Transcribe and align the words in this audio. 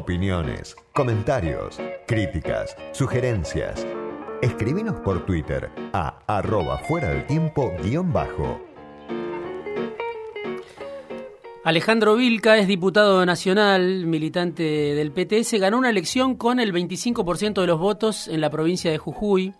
Opiniones, 0.00 0.76
comentarios, 0.94 1.78
críticas, 2.06 2.74
sugerencias. 2.92 3.86
Escribinos 4.40 4.98
por 5.00 5.26
Twitter 5.26 5.68
a 5.92 6.20
arroba 6.26 6.78
fuera 6.78 7.10
del 7.10 7.26
tiempo 7.26 7.70
guion 7.82 8.10
bajo. 8.10 8.58
Alejandro 11.64 12.16
Vilca 12.16 12.56
es 12.56 12.66
diputado 12.66 13.26
nacional, 13.26 14.06
militante 14.06 14.62
del 14.62 15.12
PTS, 15.12 15.60
ganó 15.60 15.76
una 15.76 15.90
elección 15.90 16.34
con 16.34 16.60
el 16.60 16.72
25% 16.72 17.60
de 17.60 17.66
los 17.66 17.78
votos 17.78 18.26
en 18.26 18.40
la 18.40 18.48
provincia 18.48 18.90
de 18.90 18.96
Jujuy. 18.96 19.52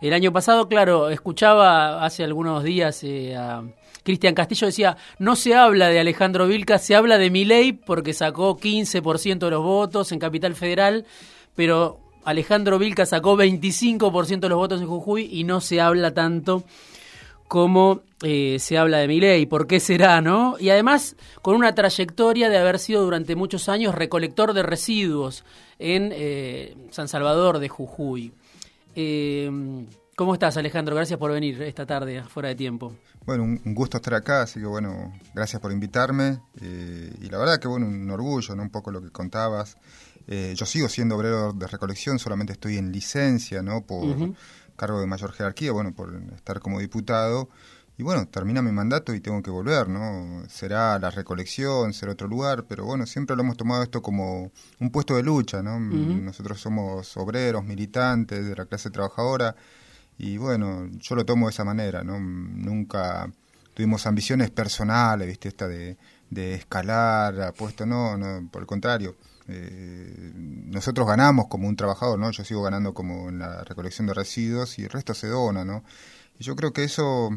El 0.00 0.12
año 0.12 0.32
pasado, 0.32 0.68
claro, 0.68 1.10
escuchaba 1.10 2.04
hace 2.04 2.22
algunos 2.22 2.62
días 2.62 3.02
eh, 3.02 3.34
a 3.34 3.64
Cristian 4.04 4.34
Castillo, 4.34 4.68
decía, 4.68 4.96
no 5.18 5.34
se 5.34 5.54
habla 5.54 5.88
de 5.88 5.98
Alejandro 5.98 6.46
Vilca, 6.46 6.78
se 6.78 6.94
habla 6.94 7.18
de 7.18 7.30
Milei 7.30 7.72
porque 7.72 8.14
sacó 8.14 8.56
15% 8.56 9.38
de 9.38 9.50
los 9.50 9.62
votos 9.62 10.12
en 10.12 10.20
Capital 10.20 10.54
Federal, 10.54 11.04
pero 11.56 11.98
Alejandro 12.24 12.78
Vilca 12.78 13.06
sacó 13.06 13.36
25% 13.36 14.40
de 14.40 14.48
los 14.48 14.58
votos 14.58 14.80
en 14.80 14.86
Jujuy 14.86 15.28
y 15.32 15.42
no 15.42 15.60
se 15.60 15.80
habla 15.80 16.14
tanto 16.14 16.62
como 17.48 18.02
eh, 18.22 18.58
se 18.60 18.78
habla 18.78 18.98
de 18.98 19.08
Milei. 19.08 19.46
¿Por 19.46 19.66
qué 19.66 19.80
será, 19.80 20.20
no? 20.20 20.56
Y 20.60 20.70
además 20.70 21.16
con 21.42 21.56
una 21.56 21.74
trayectoria 21.74 22.48
de 22.48 22.58
haber 22.58 22.78
sido 22.78 23.02
durante 23.02 23.34
muchos 23.34 23.68
años 23.68 23.94
recolector 23.94 24.52
de 24.52 24.62
residuos 24.62 25.44
en 25.78 26.10
eh, 26.14 26.76
San 26.90 27.08
Salvador 27.08 27.58
de 27.58 27.68
Jujuy. 27.68 28.32
Eh, 29.00 29.48
¿Cómo 30.16 30.34
estás, 30.34 30.56
Alejandro? 30.56 30.96
Gracias 30.96 31.20
por 31.20 31.30
venir 31.30 31.62
esta 31.62 31.86
tarde, 31.86 32.24
fuera 32.24 32.48
de 32.48 32.56
tiempo. 32.56 32.96
Bueno, 33.24 33.44
un, 33.44 33.72
gusto 33.72 33.98
estar 33.98 34.14
acá, 34.14 34.42
así 34.42 34.58
que 34.58 34.66
bueno, 34.66 35.12
gracias 35.32 35.62
por 35.62 35.70
invitarme. 35.70 36.40
Eh, 36.60 37.14
y 37.20 37.28
la 37.28 37.38
verdad 37.38 37.60
que 37.60 37.68
bueno, 37.68 37.86
un 37.86 38.10
orgullo, 38.10 38.56
¿no? 38.56 38.62
Un 38.64 38.70
poco 38.70 38.90
lo 38.90 39.00
que 39.00 39.10
contabas. 39.10 39.76
Eh, 40.26 40.52
yo 40.56 40.66
sigo 40.66 40.88
siendo 40.88 41.14
obrero 41.14 41.52
de 41.52 41.68
recolección, 41.68 42.18
solamente 42.18 42.54
estoy 42.54 42.76
en 42.76 42.90
licencia, 42.90 43.62
¿no? 43.62 43.86
Por 43.86 44.34
cargo 44.74 45.00
de 45.00 45.06
mayor 45.06 45.30
jerarquía, 45.30 45.70
bueno, 45.70 45.94
por 45.94 46.20
estar 46.34 46.58
como 46.58 46.80
diputado. 46.80 47.50
Y 47.98 48.04
bueno, 48.04 48.28
termina 48.28 48.62
mi 48.62 48.70
mandato 48.70 49.12
y 49.12 49.20
tengo 49.20 49.42
que 49.42 49.50
volver, 49.50 49.88
¿no? 49.88 50.44
Será 50.48 51.00
la 51.00 51.10
recolección, 51.10 51.92
será 51.92 52.12
otro 52.12 52.28
lugar, 52.28 52.64
pero 52.68 52.84
bueno, 52.84 53.06
siempre 53.06 53.34
lo 53.34 53.42
hemos 53.42 53.56
tomado 53.56 53.82
esto 53.82 54.00
como 54.00 54.52
un 54.78 54.90
puesto 54.90 55.16
de 55.16 55.24
lucha, 55.24 55.64
¿no? 55.64 55.80
Nosotros 55.80 56.60
somos 56.60 57.16
obreros, 57.16 57.64
militantes 57.64 58.46
de 58.46 58.54
la 58.54 58.66
clase 58.66 58.90
trabajadora 58.90 59.56
y 60.16 60.36
bueno, 60.36 60.88
yo 60.92 61.16
lo 61.16 61.26
tomo 61.26 61.46
de 61.48 61.50
esa 61.50 61.64
manera, 61.64 62.04
¿no? 62.04 62.20
Nunca 62.20 63.32
tuvimos 63.74 64.06
ambiciones 64.06 64.52
personales, 64.52 65.26
¿viste? 65.26 65.48
Esta 65.48 65.66
de, 65.66 65.98
de 66.30 66.54
escalar, 66.54 67.40
apuesto, 67.42 67.84
no, 67.84 68.16
no, 68.16 68.48
por 68.48 68.62
el 68.62 68.66
contrario. 68.68 69.16
Eh, 69.48 70.32
nosotros 70.36 71.04
ganamos 71.04 71.48
como 71.48 71.66
un 71.66 71.74
trabajador, 71.74 72.16
¿no? 72.16 72.30
Yo 72.30 72.44
sigo 72.44 72.62
ganando 72.62 72.94
como 72.94 73.28
en 73.28 73.40
la 73.40 73.64
recolección 73.64 74.06
de 74.06 74.14
residuos 74.14 74.78
y 74.78 74.84
el 74.84 74.90
resto 74.90 75.14
se 75.14 75.26
dona, 75.26 75.64
¿no? 75.64 75.82
Y 76.38 76.44
yo 76.44 76.54
creo 76.54 76.72
que 76.72 76.84
eso 76.84 77.30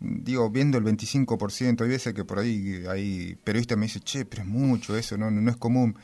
digo, 0.00 0.50
viendo 0.50 0.78
el 0.78 0.84
25%, 0.84 1.82
hay 1.82 1.88
veces 1.88 2.14
que 2.14 2.24
por 2.24 2.38
ahí 2.38 2.84
hay 2.88 3.36
periodistas 3.42 3.78
me 3.78 3.86
dicen, 3.86 4.02
che, 4.02 4.24
pero 4.24 4.42
es 4.42 4.48
mucho 4.48 4.96
eso, 4.96 5.16
no, 5.16 5.30
no, 5.30 5.50
es 5.50 5.56
común. 5.56 5.96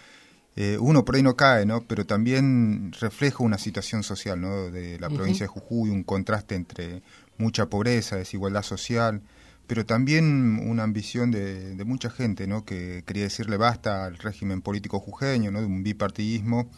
Eh, 0.57 0.79
uno 0.81 1.05
por 1.05 1.17
ahí 1.17 1.23
no 1.23 1.37
cae, 1.37 1.67
¿no? 1.67 1.83
Pero 1.83 2.07
también 2.07 2.93
refleja 3.01 3.43
una 3.43 3.59
situación 3.59 4.03
social, 4.03 4.41
¿no? 4.41 4.71
De 4.71 4.99
la 5.01 5.11
provincia 5.11 5.45
de 5.45 5.49
Jujuy, 5.49 5.91
un 5.91 6.05
contraste 6.05 6.55
entre 6.55 7.03
mucha 7.39 7.67
pobreza, 7.67 8.17
desigualdad 8.17 8.63
social, 8.63 9.23
pero 9.67 9.85
también 9.85 10.61
una 10.69 10.85
ambición 10.85 11.31
de, 11.31 11.75
de 11.75 11.85
mucha 11.85 12.11
gente, 12.11 12.47
¿no? 12.47 12.65
Que 12.65 13.03
quería 13.05 13.25
decirle 13.25 13.57
basta 13.57 14.05
al 14.05 14.19
régimen 14.19 14.61
político 14.61 15.01
jujeño, 15.01 15.51
¿no? 15.51 15.61
De 15.61 15.67
un 15.67 15.83
bipartidismo 15.83 16.71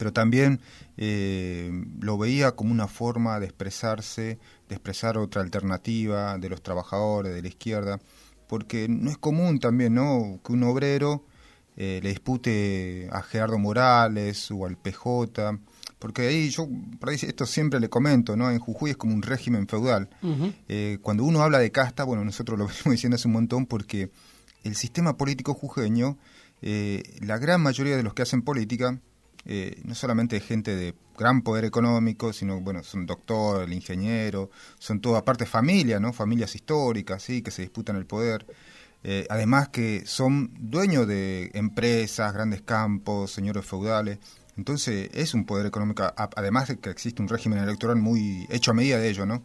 pero 0.00 0.14
también 0.14 0.62
eh, 0.96 1.70
lo 2.00 2.16
veía 2.16 2.52
como 2.52 2.72
una 2.72 2.88
forma 2.88 3.38
de 3.38 3.44
expresarse, 3.44 4.38
de 4.66 4.74
expresar 4.74 5.18
otra 5.18 5.42
alternativa 5.42 6.38
de 6.38 6.48
los 6.48 6.62
trabajadores, 6.62 7.34
de 7.34 7.42
la 7.42 7.48
izquierda, 7.48 8.00
porque 8.46 8.88
no 8.88 9.10
es 9.10 9.18
común 9.18 9.60
también 9.60 9.92
¿no? 9.92 10.40
que 10.42 10.54
un 10.54 10.62
obrero 10.62 11.26
eh, 11.76 12.00
le 12.02 12.08
dispute 12.08 13.10
a 13.12 13.20
Gerardo 13.20 13.58
Morales 13.58 14.50
o 14.50 14.64
al 14.64 14.78
PJ, 14.78 15.58
porque 15.98 16.28
ahí 16.28 16.48
yo, 16.48 16.66
por 16.98 17.10
ahí 17.10 17.18
esto 17.20 17.44
siempre 17.44 17.78
le 17.78 17.90
comento, 17.90 18.36
¿no? 18.36 18.50
En 18.50 18.58
Jujuy 18.58 18.92
es 18.92 18.96
como 18.96 19.12
un 19.12 19.20
régimen 19.20 19.68
feudal. 19.68 20.08
Eh, 20.66 20.96
cuando 21.02 21.24
uno 21.24 21.42
habla 21.42 21.58
de 21.58 21.70
casta, 21.72 22.04
bueno, 22.04 22.24
nosotros 22.24 22.58
lo 22.58 22.66
venimos 22.68 22.92
diciendo 22.92 23.16
hace 23.16 23.28
un 23.28 23.34
montón 23.34 23.66
porque 23.66 24.10
el 24.64 24.76
sistema 24.76 25.18
político 25.18 25.52
jujeño, 25.52 26.16
la 26.62 27.36
gran 27.36 27.60
mayoría 27.60 27.98
de 27.98 28.02
los 28.02 28.14
que 28.14 28.22
hacen 28.22 28.40
política, 28.40 28.98
eh, 29.46 29.80
no 29.84 29.94
solamente 29.94 30.40
gente 30.40 30.76
de 30.76 30.94
gran 31.16 31.42
poder 31.42 31.64
económico, 31.64 32.32
sino, 32.32 32.60
bueno, 32.60 32.82
son 32.82 33.06
doctor, 33.06 33.64
el 33.64 33.72
ingeniero, 33.72 34.50
son 34.78 35.00
todo 35.00 35.16
aparte 35.16 35.46
familia, 35.46 36.00
¿no? 36.00 36.12
Familias 36.12 36.54
históricas, 36.54 37.22
¿sí? 37.22 37.42
Que 37.42 37.50
se 37.50 37.62
disputan 37.62 37.96
el 37.96 38.06
poder. 38.06 38.46
Eh, 39.02 39.26
además 39.30 39.68
que 39.68 40.04
son 40.06 40.50
dueños 40.58 41.06
de 41.06 41.50
empresas, 41.54 42.32
grandes 42.34 42.62
campos, 42.62 43.32
señores 43.32 43.64
feudales. 43.64 44.18
Entonces 44.56 45.08
es 45.14 45.32
un 45.32 45.46
poder 45.46 45.66
económico, 45.66 46.02
además 46.16 46.68
de 46.68 46.78
que 46.78 46.90
existe 46.90 47.22
un 47.22 47.28
régimen 47.28 47.60
electoral 47.60 47.96
muy 47.96 48.46
hecho 48.50 48.72
a 48.72 48.74
medida 48.74 48.98
de 48.98 49.08
ello, 49.08 49.24
¿no? 49.24 49.42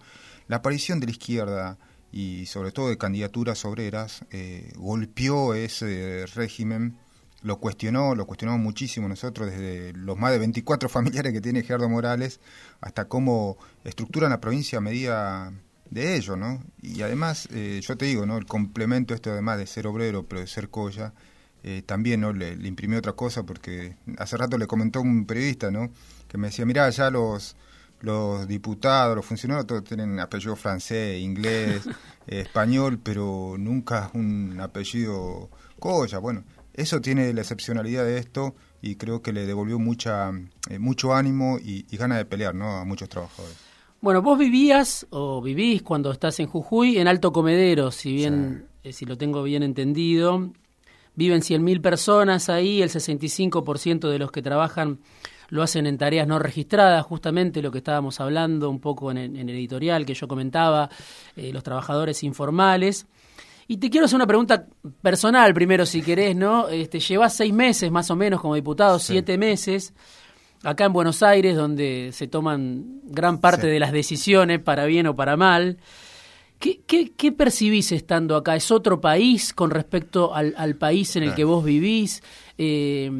La 0.48 0.58
aparición 0.58 1.00
de 1.00 1.08
la 1.08 1.12
izquierda 1.12 1.78
y 2.12 2.46
sobre 2.48 2.72
todo 2.72 2.90
de 2.90 2.98
candidaturas 2.98 3.66
obreras 3.66 4.26
eh, 4.32 4.72
golpeó 4.76 5.54
ese 5.54 6.26
régimen 6.36 6.98
lo 7.46 7.60
cuestionó, 7.60 8.16
lo 8.16 8.26
cuestionamos 8.26 8.60
muchísimo 8.60 9.08
nosotros, 9.08 9.52
desde 9.52 9.94
los 9.94 10.18
más 10.18 10.32
de 10.32 10.40
24 10.40 10.90
familiares 10.90 11.32
que 11.32 11.42
tiene 11.42 11.62
Gerardo 11.62 11.88
Morales, 11.88 12.40
hasta 12.82 13.08
cómo 13.08 13.58
estructuran 13.84 14.32
la 14.32 14.42
provincia 14.42 14.80
a 14.80 14.82
medida 14.82 15.54
de 15.92 16.16
ello, 16.16 16.36
¿no? 16.36 16.64
Y 16.82 17.04
además, 17.04 17.48
eh, 17.54 17.80
yo 17.84 17.96
te 17.96 18.06
digo, 18.06 18.26
¿no? 18.26 18.38
El 18.38 18.48
complemento 18.48 19.14
esto, 19.14 19.32
además 19.32 19.60
de 19.60 19.68
ser 19.68 19.86
obrero, 19.86 20.24
pero 20.24 20.42
de 20.42 20.48
ser 20.48 20.70
colla, 20.70 21.14
eh, 21.62 21.84
también, 21.86 22.22
¿no? 22.22 22.34
Le, 22.34 22.56
le 22.56 22.68
imprimió 22.68 22.98
otra 22.98 23.14
cosa, 23.14 23.44
porque 23.44 23.96
hace 24.18 24.38
rato 24.38 24.58
le 24.58 24.66
comentó 24.66 25.02
un 25.02 25.28
periodista, 25.28 25.70
¿no? 25.70 25.92
Que 26.28 26.40
me 26.40 26.48
decía, 26.48 26.66
mirá, 26.66 26.90
ya 26.90 27.12
los 27.12 27.56
los 28.02 28.48
diputados, 28.48 29.16
los 29.16 29.26
funcionarios, 29.26 29.66
todos 29.66 29.84
tienen 29.84 30.20
apellido 30.20 30.56
francés, 30.56 31.20
inglés, 31.20 31.82
español, 32.28 33.00
pero 33.02 33.56
nunca 33.58 34.12
un 34.14 34.60
apellido 34.60 35.50
Colla. 35.80 36.20
Bueno, 36.20 36.44
eso 36.76 37.02
tiene 37.02 37.32
la 37.34 37.42
excepcionalidad 37.42 38.06
de 38.06 38.18
esto 38.18 38.56
y 38.82 38.96
creo 38.96 39.22
que 39.22 39.34
le 39.34 39.46
devolvió 39.46 39.80
mucha, 39.80 40.32
eh, 40.70 40.80
mucho 40.80 41.14
ánimo 41.14 41.58
y, 41.58 41.86
y 41.90 41.98
ganas 41.98 42.18
de 42.18 42.26
pelear 42.26 42.54
¿no? 42.54 42.78
a 42.78 42.86
muchos 42.86 43.10
trabajadores. 43.10 43.58
Bueno, 44.02 44.22
vos 44.22 44.38
vivías 44.38 45.08
o 45.10 45.42
vivís 45.42 45.82
cuando 45.82 46.12
estás 46.12 46.40
en 46.40 46.46
Jujuy 46.46 47.00
en 47.00 47.08
Alto 47.08 47.32
Comedero, 47.32 47.90
si 47.90 48.14
bien, 48.14 48.68
eh, 48.84 48.94
si 48.94 49.06
lo 49.06 49.18
tengo 49.18 49.42
bien 49.42 49.64
entendido. 49.64 50.52
Viven 51.16 51.42
100.000 51.42 51.82
personas 51.82 52.50
ahí, 52.50 52.84
el 52.84 52.90
65% 52.90 54.10
de 54.10 54.20
los 54.20 54.32
que 54.32 54.44
trabajan 54.44 55.00
lo 55.50 55.64
hacen 55.64 55.88
en 55.88 55.98
tareas 55.98 56.28
no 56.28 56.38
registradas, 56.38 57.04
justamente 57.06 57.62
lo 57.62 57.72
que 57.72 57.80
estábamos 57.80 58.20
hablando 58.20 58.70
un 58.70 58.80
poco 58.80 59.10
en, 59.10 59.18
el 59.18 59.50
editorial 59.50 60.06
que 60.06 60.14
yo 60.14 60.28
comentaba, 60.28 60.90
eh, 61.36 61.52
los 61.52 61.64
trabajadores 61.64 62.24
informales. 62.24 63.08
Y 63.68 63.78
te 63.78 63.90
quiero 63.90 64.06
hacer 64.06 64.18
una 64.18 64.28
pregunta 64.28 64.68
personal 65.02 65.54
primero, 65.54 65.86
si 65.86 66.02
querés, 66.02 66.36
¿no? 66.36 66.70
Este, 66.70 67.00
llevas 67.00 67.36
seis 67.36 67.54
meses 67.54 67.92
más 67.92 68.12
o 68.12 68.16
menos 68.16 68.40
como 68.40 68.56
diputado, 68.56 69.00
siete 69.00 69.38
meses, 69.38 69.94
acá 70.64 70.86
en 70.86 70.94
Buenos 70.94 71.24
Aires, 71.24 71.56
donde 71.56 72.12
se 72.14 72.28
toman 72.28 73.02
gran 73.06 73.40
parte 73.40 73.68
de 73.68 73.80
las 73.80 73.92
decisiones, 73.92 74.60
para 74.60 74.86
bien 74.86 75.08
o 75.08 75.16
para 75.16 75.36
mal. 75.36 75.78
¿Qué, 76.60 76.82
qué, 76.86 77.32
percibís 77.32 77.92
estando 77.92 78.36
acá? 78.36 78.56
¿Es 78.56 78.72
otro 78.72 79.02
país 79.02 79.54
con 79.54 79.72
respecto 79.72 80.34
al, 80.34 80.76
país 80.76 81.16
en 81.16 81.24
el 81.24 81.36
que 81.36 81.44
vos 81.44 81.64
vivís? 81.64 82.24
Eh, 82.58 83.12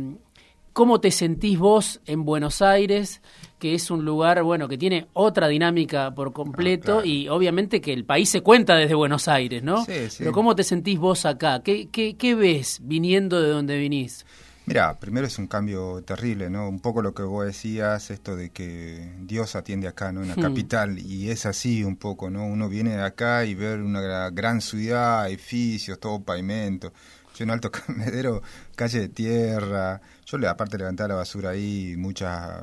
¿Cómo 0.76 1.00
te 1.00 1.10
sentís 1.10 1.58
vos 1.58 2.02
en 2.06 2.26
Buenos 2.26 2.62
Aires? 2.62 3.22
que 3.60 3.74
es 3.74 3.90
un 3.90 4.04
lugar, 4.04 4.44
bueno, 4.44 4.68
que 4.68 4.78
tiene 4.78 5.08
otra 5.14 5.48
dinámica 5.48 6.14
por 6.14 6.34
completo 6.34 7.00
ah, 7.00 7.06
y 7.08 7.30
obviamente 7.30 7.80
que 7.80 7.94
el 7.94 8.04
país 8.04 8.30
se 8.30 8.42
cuenta 8.42 8.76
desde 8.76 8.94
Buenos 8.94 9.30
Aires, 9.30 9.64
¿no? 9.64 9.86
Sí, 9.86 10.10
sí. 10.10 10.18
Pero 10.20 10.34
¿cómo 10.34 10.54
te 10.58 10.64
sentís 10.64 11.00
vos 11.00 11.26
acá? 11.26 11.64
¿Qué, 11.64 11.88
qué, 11.88 12.18
qué 12.18 12.36
ves 12.36 12.80
viniendo 12.84 13.42
de 13.42 13.50
donde 13.50 13.78
vinís? 13.78 14.26
Mira, 14.68 15.00
primero 15.00 15.28
es 15.28 15.38
un 15.38 15.46
cambio 15.46 16.02
terrible, 16.04 16.50
¿no? 16.50 16.68
Un 16.68 16.80
poco 16.80 17.04
lo 17.04 17.14
que 17.14 17.22
vos 17.22 17.46
decías, 17.46 18.10
esto 18.10 18.36
de 18.36 18.50
que 18.50 19.14
Dios 19.20 19.56
atiende 19.56 19.88
acá, 19.88 20.12
¿no? 20.12 20.24
En 20.24 20.30
la 20.30 20.36
hmm. 20.36 20.42
capital, 20.42 20.98
y 20.98 21.30
es 21.30 21.46
así 21.46 21.84
un 21.84 21.98
poco, 21.98 22.32
¿no? 22.32 22.48
Uno 22.48 22.68
viene 22.68 22.96
de 22.98 23.04
acá 23.04 23.46
y 23.46 23.54
ve 23.54 23.76
una 23.76 24.32
gran 24.32 24.62
ciudad, 24.62 25.28
edificios, 25.28 26.00
todo 26.00 26.24
pavimento. 26.24 26.92
Yo 27.36 27.44
en 27.44 27.52
Alto 27.52 27.70
Camedero, 27.72 28.42
calle 28.76 29.02
de 29.02 29.10
tierra. 29.10 30.02
Yo 30.26 30.38
le 30.40 30.48
aparte 30.48 30.78
levantar 30.78 31.10
la 31.10 31.16
basura 31.16 31.52
ahí, 31.52 31.96
mucha 31.98 32.62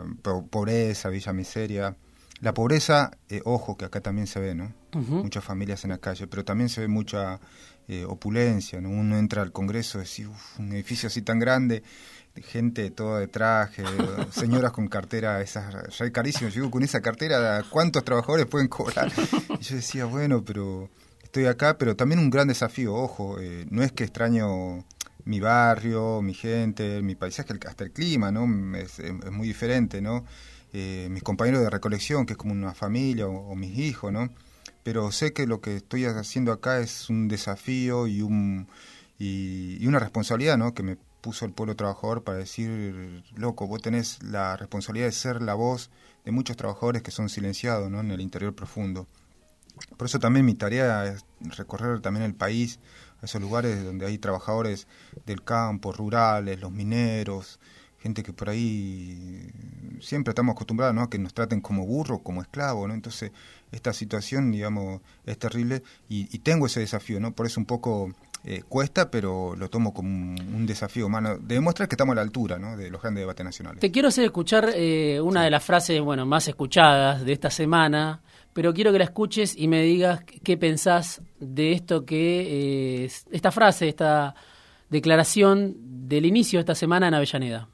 pobreza, 0.51 1.09
villa 1.09 1.33
miseria. 1.33 1.95
La 2.43 2.53
pobreza, 2.53 3.13
eh, 3.29 3.41
ojo, 3.45 3.77
que 3.77 3.85
acá 3.85 4.01
también 4.01 4.27
se 4.27 4.41
ve, 4.41 4.55
¿no? 4.57 4.73
Muchas 4.93 5.45
familias 5.45 5.85
en 5.85 5.91
la 5.91 5.99
calle, 5.99 6.27
pero 6.27 6.45
también 6.45 6.69
se 6.69 6.81
ve 6.81 6.89
mucha 6.89 7.39
eh, 7.87 8.05
opulencia, 8.05 8.81
¿no? 8.81 8.91
Uno 8.91 9.17
entra 9.17 9.43
al 9.43 9.53
Congreso 9.53 9.99
y 9.99 10.03
dice, 10.03 10.27
un 10.59 10.73
edificio 10.73 11.07
así 11.07 11.23
tan 11.23 11.39
grande, 11.39 11.85
gente 12.35 12.91
toda 12.91 13.21
de 13.21 13.29
traje, 13.29 13.85
señoras 14.33 14.73
con 14.73 14.89
cartera, 14.89 15.41
esas 15.41 15.97
ya 15.97 16.11
carísimo. 16.11 16.51
Yo 16.51 16.63
digo, 16.63 16.71
con 16.73 16.83
esa 16.83 17.01
cartera, 17.01 17.65
¿cuántos 17.71 18.05
trabajadores 18.05 18.47
pueden 18.47 18.67
cobrar? 18.67 19.13
Y 19.61 19.65
yo 19.65 19.77
decía, 19.77 20.07
bueno, 20.07 20.45
pero 20.45 20.91
estoy 21.23 21.47
acá, 21.47 21.79
pero 21.79 21.95
también 21.95 22.19
un 22.19 22.29
gran 22.29 22.49
desafío, 22.49 22.93
ojo, 22.93 23.39
eh, 23.39 23.67
no 23.71 23.85
es 23.85 23.93
que 23.93 24.03
extraño 24.03 24.85
mi 25.25 25.39
barrio, 25.39 26.21
mi 26.23 26.35
gente, 26.35 27.03
mi 27.03 27.15
paisaje, 27.15 27.55
hasta 27.69 27.85
el 27.85 27.93
clima, 27.93 28.33
¿no? 28.33 28.77
Es, 28.77 29.01
muy 29.31 29.47
diferente, 29.47 30.01
¿no? 30.01 30.25
Eh, 30.73 31.09
mis 31.11 31.23
compañeros 31.23 31.63
de 31.63 31.71
recolección, 31.71 32.25
que 32.25 32.33
es 32.33 32.39
como 32.39 32.53
una 32.53 32.75
familia, 32.75 33.27
o, 33.27 33.55
mis 33.55 33.79
hijos, 33.79 34.13
¿no? 34.13 34.31
Pero 34.83 35.13
sé 35.13 35.33
que 35.33 35.47
lo 35.47 35.61
que 35.61 35.77
estoy 35.77 36.07
haciendo 36.07 36.53
acá 36.53 36.81
es 36.81 37.11
un 37.11 37.29
desafío 37.29 38.07
y, 38.07 38.23
un, 38.23 38.69
y, 39.19 39.87
una 39.87 39.99
responsabilidad, 39.99 40.57
¿no? 40.57 40.75
Que 40.75 40.83
me 40.83 40.97
puso 41.21 41.45
el 41.45 41.53
pueblo 41.53 41.77
trabajador 41.77 42.25
para 42.25 42.39
decir, 42.39 43.23
loco, 43.37 43.67
vos 43.67 43.81
tenés 43.83 44.23
la 44.23 44.57
responsabilidad 44.57 45.07
de 45.07 45.13
ser 45.13 45.43
la 45.43 45.55
voz 45.55 45.91
de 46.25 46.33
muchos 46.33 46.57
trabajadores 46.57 47.03
que 47.03 47.11
son 47.11 47.29
silenciados 47.29 47.91
¿no? 47.91 48.01
en 48.01 48.11
el 48.11 48.21
interior 48.21 48.55
profundo. 48.55 49.07
Por 49.97 50.07
eso 50.07 50.19
también 50.19 50.45
mi 50.45 50.55
tarea 50.55 51.07
es 51.07 51.25
recorrer 51.57 52.01
también 52.01 52.25
el 52.25 52.35
país, 52.35 52.79
a 53.21 53.27
esos 53.27 53.41
lugares 53.41 53.85
donde 53.85 54.07
hay 54.07 54.19
trabajadores 54.19 54.87
del 55.27 55.43
campo, 55.43 55.93
rurales, 55.93 56.61
los 56.61 56.73
mineros, 56.73 57.61
gente 58.03 58.23
que 58.23 58.33
por 58.33 58.51
ahí 58.51 59.51
siempre 60.01 60.33
estamos 60.33 60.55
acostumbrados 60.55 60.95
¿no? 60.95 61.03
a 61.03 61.11
que 61.11 61.19
nos 61.19 61.35
traten 61.35 61.61
como 61.61 61.87
burro, 61.87 62.19
como 62.19 62.43
esclavo, 62.43 62.89
¿no? 62.89 62.95
Entonces, 62.95 63.31
esta 63.71 63.93
situación, 63.93 64.51
digamos, 64.51 65.01
es 65.25 65.39
terrible 65.39 65.83
y, 66.09 66.29
y 66.35 66.41
tengo 66.41 66.67
ese 66.67 66.81
desafío, 66.81 67.21
¿no? 67.21 67.33
Por 67.33 67.47
eso 67.47 67.61
un 67.61 67.67
poco 67.67 68.13
eh, 68.45 68.63
cuesta, 68.69 69.09
pero 69.09 69.55
lo 69.55 69.71
tomo 69.71 69.95
como 69.95 70.09
un, 70.09 70.67
desafío 70.67 71.07
humano. 71.07 71.39
Demuestra 71.41 71.87
que 71.87 71.95
estamos 71.95 72.13
a 72.15 72.17
la 72.17 72.23
altura 72.23 72.59
¿no? 72.59 72.77
de 72.77 72.91
los 72.91 73.01
grandes 73.01 73.23
debates 73.23 73.45
nacionales. 73.45 73.81
Te 73.81 73.93
quiero 73.93 74.09
hacer 74.09 74.25
escuchar 74.25 74.71
eh, 74.75 75.21
una 75.21 75.45
de 75.45 75.51
las 75.51 75.63
frases 75.63 76.01
bueno, 76.01 76.27
más 76.27 76.49
escuchadas 76.49 77.25
de 77.25 77.33
esta 77.33 77.51
semana, 77.51 78.21
pero 78.53 78.75
quiero 78.75 78.91
que 78.91 78.99
la 78.99 79.05
escuches 79.05 79.57
y 79.57 79.69
me 79.69 79.83
digas 79.83 80.25
qué 80.25 80.57
pensás 80.57 81.23
de 81.39 81.73
esto 81.73 82.05
que, 82.05 83.05
eh, 83.05 83.11
esta 83.31 83.53
frase, 83.53 83.89
esta 83.89 84.35
declaración 84.91 85.77
del 86.09 86.27
inicio 86.27 86.59
de 86.59 86.63
esta 86.63 86.75
semana 86.75 87.07
en 87.07 87.15
Avellaneda. 87.15 87.69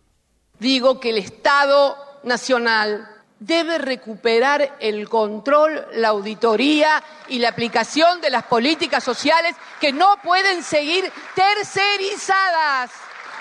Digo 0.59 0.99
que 0.99 1.11
el 1.11 1.19
Estado 1.19 1.97
Nacional 2.25 3.09
debe 3.39 3.79
recuperar 3.79 4.77
el 4.81 5.09
control, 5.09 5.87
la 5.93 6.09
auditoría 6.09 7.03
y 7.29 7.39
la 7.39 7.51
aplicación 7.51 8.21
de 8.21 8.31
las 8.31 8.45
políticas 8.45 9.05
sociales 9.05 9.55
que 9.81 9.93
no 9.93 10.17
pueden 10.23 10.63
seguir 10.63 11.11
tercerizadas. 11.35 12.91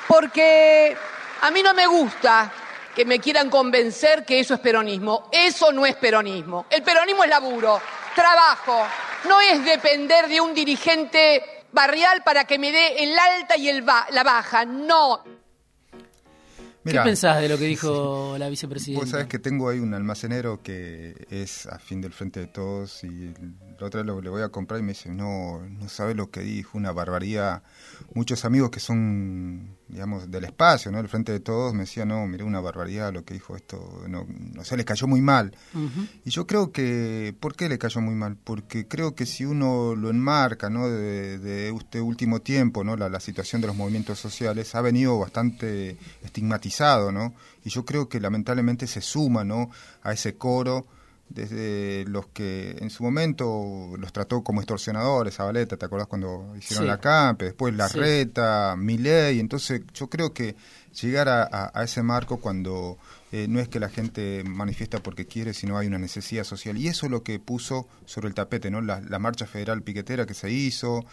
Porque 0.08 0.96
a 1.42 1.52
mí 1.52 1.64
no 1.64 1.74
me 1.74 1.88
gusta 1.88 2.52
que 2.96 3.06
me 3.06 3.20
quieran 3.20 3.50
convencer 3.50 4.24
que 4.26 4.40
eso 4.40 4.54
es 4.54 4.60
peronismo. 4.60 5.30
Eso 5.32 5.72
no 5.72 5.86
es 5.86 5.96
peronismo. 5.96 6.66
El 6.70 6.84
peronismo 6.84 7.24
es 7.24 7.30
laburo, 7.30 7.82
trabajo. 8.16 8.86
No 9.28 9.42
es 9.42 9.64
depender 9.66 10.28
de 10.28 10.40
un 10.40 10.54
dirigente 10.54 11.66
barrial 11.72 12.24
para 12.24 12.46
que 12.46 12.58
me 12.58 12.72
dé 12.72 13.04
el 13.04 13.18
alta 13.18 13.56
y 13.58 13.72
la 13.72 14.24
baja. 14.24 14.66
No. 14.66 15.24
¿Qué 16.92 17.00
pensás 17.02 17.42
de 17.42 17.50
lo 17.50 17.58
que 17.58 17.66
dijo 17.66 18.36
la 18.38 18.50
vicepresidenta? 18.50 19.04
Vos 19.04 19.10
sabés 19.10 19.28
que 19.28 19.40
tengo 19.40 19.70
ahí 19.70 19.80
un 19.80 19.94
almacenero 19.94 20.62
que 20.62 21.28
es 21.30 21.68
a 21.68 21.80
fin 21.80 22.02
del 22.02 22.14
frente 22.14 22.40
de 22.40 22.48
todos 22.48 23.04
y 23.04 23.34
la 23.80 23.88
otra 23.88 24.02
vez 24.02 24.08
lo, 24.08 24.22
le 24.22 24.30
voy 24.30 24.42
a 24.42 24.50
comprar 24.50 24.80
y 24.80 24.84
me 24.84 24.90
dice, 24.90 25.10
no, 25.10 25.60
no 25.68 25.90
sabe 25.90 26.16
lo 26.16 26.32
que 26.32 26.42
dijo, 26.42 26.78
una 26.78 26.92
barbaridad. 26.92 27.64
Muchos 28.18 28.46
amigos 28.46 28.72
que 28.72 28.80
son, 28.80 29.78
digamos, 29.88 30.32
del 30.32 30.46
espacio, 30.46 30.92
¿no? 30.92 31.00
El 31.00 31.08
frente 31.08 31.32
de 31.32 31.40
todos 31.40 31.72
me 31.76 31.82
decían, 31.82 32.08
no, 32.08 32.26
miré 32.26 32.44
una 32.44 32.60
barbaridad 32.60 33.14
lo 33.14 33.24
que 33.24 33.36
dijo 33.36 33.56
esto, 33.56 34.04
no, 34.08 34.26
no 34.28 34.64
sé, 34.64 34.76
le 34.76 34.86
cayó 34.86 35.06
muy 35.06 35.22
mal. 35.22 35.56
Y 36.26 36.32
yo 36.32 36.48
creo 36.48 36.72
que, 36.72 37.36
¿por 37.40 37.56
qué 37.56 37.70
le 37.70 37.78
cayó 37.78 38.02
muy 38.02 38.16
mal? 38.16 38.36
Porque 38.36 38.88
creo 38.88 39.14
que 39.14 39.28
si 39.28 39.46
uno 39.46 39.94
lo 39.96 40.10
enmarca, 40.10 40.68
¿no? 40.68 40.90
De, 40.90 41.38
de 41.38 41.70
este 41.70 42.02
último 42.02 42.42
tiempo, 42.42 42.84
¿no? 42.84 42.98
La, 42.98 43.08
la 43.08 43.20
situación 43.20 43.62
de 43.62 43.68
los 43.68 43.76
movimientos 43.76 44.18
sociales 44.18 44.74
ha 44.74 44.82
venido 44.82 45.20
bastante 45.20 45.98
estigmatizado, 46.24 47.12
¿no? 47.12 47.36
Y 47.64 47.70
yo 47.70 47.86
creo 47.86 48.10
que 48.10 48.20
lamentablemente 48.20 48.88
se 48.88 49.02
suma, 49.02 49.44
¿no? 49.44 49.70
A 50.02 50.14
ese 50.14 50.38
coro 50.38 50.88
desde 51.30 52.06
los 52.08 52.28
que 52.28 52.78
en 52.80 52.90
su 52.90 53.04
momento 53.04 53.94
los 53.98 54.14
trató 54.14 54.44
como 54.44 54.62
extorsionadores, 54.62 55.36
Zabaleta, 55.36 55.78
¿te 55.78 55.86
acordás 55.86 56.08
cuando 56.08 56.56
hicieron 56.58 56.88
la 56.88 57.00
CAMP? 57.00 57.42
Después 57.42 57.76
la 57.76 57.88
reta, 57.88 58.76
Miley, 58.78 59.40
entonces 59.40 59.82
yo 59.94 60.10
creo 60.10 60.34
que 60.34 60.56
llegar 61.02 61.28
a, 61.30 61.84
ese 61.84 62.02
marco 62.02 62.38
cuando 62.38 62.98
eh, 63.32 63.48
no 63.50 63.60
es 63.60 63.68
que 63.68 63.80
la 63.80 63.90
gente 63.90 64.44
manifiesta 64.46 65.04
porque 65.04 65.28
quiere, 65.28 65.54
sino 65.54 65.78
hay 65.78 65.88
una 65.88 66.00
necesidad 66.00 66.44
social. 66.44 66.78
Y 66.78 66.88
eso 66.88 67.06
es 67.06 67.12
lo 67.12 67.24
que 67.24 67.40
puso 67.40 67.88
sobre 68.06 68.28
el 68.28 68.34
tapete, 68.34 68.72
¿no? 68.72 68.82
La, 68.82 69.20
marcha 69.20 69.46
federal 69.46 69.82
piquetera 69.84 70.26
que 70.26 70.34
se 70.34 70.50
hizo, 70.50 71.06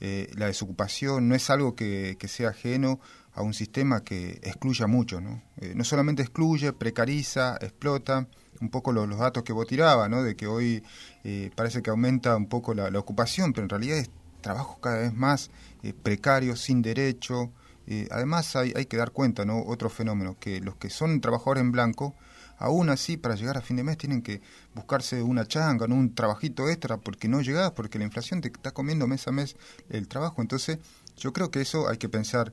eh, 0.00 0.30
la 0.34 0.46
desocupación, 0.46 1.28
no 1.28 1.34
es 1.34 1.48
algo 1.50 1.74
que, 1.74 2.16
sea 2.26 2.50
ajeno 2.50 3.00
a 3.32 3.42
un 3.42 3.54
sistema 3.54 4.02
que 4.02 4.40
excluya 4.42 4.86
mucho, 4.86 5.20
¿no? 5.20 5.42
Eh, 5.58 5.72
no 5.76 5.84
solamente 5.84 6.22
excluye, 6.22 6.72
precariza, 6.72 7.56
explota, 7.60 8.26
un 8.60 8.68
poco 8.68 8.92
los, 8.92 9.18
datos 9.18 9.42
que 9.42 9.52
vos 9.52 9.66
tirabas, 9.66 10.08
¿no? 10.10 10.22
de 10.22 10.36
que 10.36 10.46
hoy 10.46 10.84
eh, 11.24 11.50
parece 11.54 11.82
que 11.82 11.90
aumenta 11.90 12.36
un 12.36 12.46
poco 12.46 12.74
la, 12.74 12.98
ocupación, 12.98 13.52
pero 13.52 13.64
en 13.64 13.70
realidad 13.70 13.98
es 13.98 14.10
trabajo 14.40 14.78
cada 14.80 14.98
vez 14.98 15.14
más 15.14 15.50
eh, 15.82 15.92
precario, 15.92 16.56
sin 16.56 16.82
derecho. 16.82 17.50
Eh, 17.86 18.08
además 18.10 18.54
hay, 18.56 18.72
hay 18.76 18.86
que 18.86 18.96
dar 18.96 19.10
cuenta, 19.10 19.44
¿no? 19.44 19.62
otro 19.62 19.88
fenómeno, 19.88 20.36
que 20.38 20.60
los 20.60 20.76
que 20.76 20.90
son 20.90 21.20
trabajadores 21.20 21.62
en 21.62 21.72
blanco, 21.72 22.14
aún 22.58 22.90
así 22.90 23.16
para 23.16 23.34
llegar 23.34 23.56
a 23.56 23.62
fin 23.62 23.76
de 23.76 23.84
mes 23.84 23.96
tienen 23.96 24.22
que 24.22 24.42
buscarse 24.74 25.22
una 25.22 25.46
changa, 25.46 25.86
¿no? 25.86 25.94
un 25.94 26.14
trabajito 26.14 26.68
extra, 26.68 26.98
porque 26.98 27.28
no 27.28 27.40
llegás, 27.40 27.72
porque 27.72 27.98
la 27.98 28.04
inflación 28.04 28.40
te 28.42 28.48
está 28.48 28.72
comiendo 28.72 29.06
mes 29.06 29.26
a 29.26 29.32
mes 29.32 29.56
el 29.88 30.08
trabajo. 30.08 30.42
Entonces 30.42 30.78
yo 31.16 31.32
creo 31.32 31.50
que 31.50 31.62
eso 31.62 31.88
hay 31.88 31.96
que 31.96 32.08
pensar, 32.08 32.52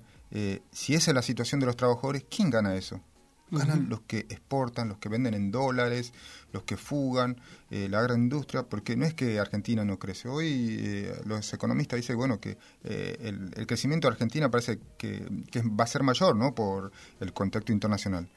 si 0.72 0.94
esa 0.94 1.12
es 1.12 1.16
la 1.16 1.22
situación 1.22 1.62
de 1.62 1.68
los 1.68 1.78
trabajadores, 1.78 2.26
¿quién 2.30 2.50
gana 2.50 2.76
eso? 2.76 3.02
Ganan 3.50 3.88
los 3.90 4.02
que 4.02 4.20
exportan, 4.20 4.90
los 4.90 4.98
que 4.98 5.08
venden 5.08 5.34
en 5.34 5.52
dólares, 5.52 6.12
los 6.52 6.64
que 6.64 6.76
fugan, 6.76 7.38
eh, 7.72 7.88
la 7.90 8.02
gran 8.02 8.24
industria, 8.24 8.64
porque 8.64 8.98
no 8.98 9.06
es 9.06 9.14
que 9.14 9.40
Argentina 9.40 9.86
no 9.86 9.98
crece. 9.98 10.28
Hoy 10.28 10.78
eh, 10.80 11.22
los 11.26 11.54
economistas 11.54 11.98
dicen 11.98 12.18
bueno 12.18 12.40
que 12.40 12.58
eh, 12.84 13.18
el, 13.56 13.68
crecimiento 13.68 14.08
de 14.08 14.14
Argentina 14.14 14.52
parece 14.52 14.80
que, 14.98 15.26
va 15.64 15.86
a 15.86 15.88
ser 15.88 16.04
mayor 16.04 16.36
¿no? 16.36 16.54
por 16.54 16.92
el 17.20 17.32
contacto 17.32 17.72
internacional. 17.72 18.28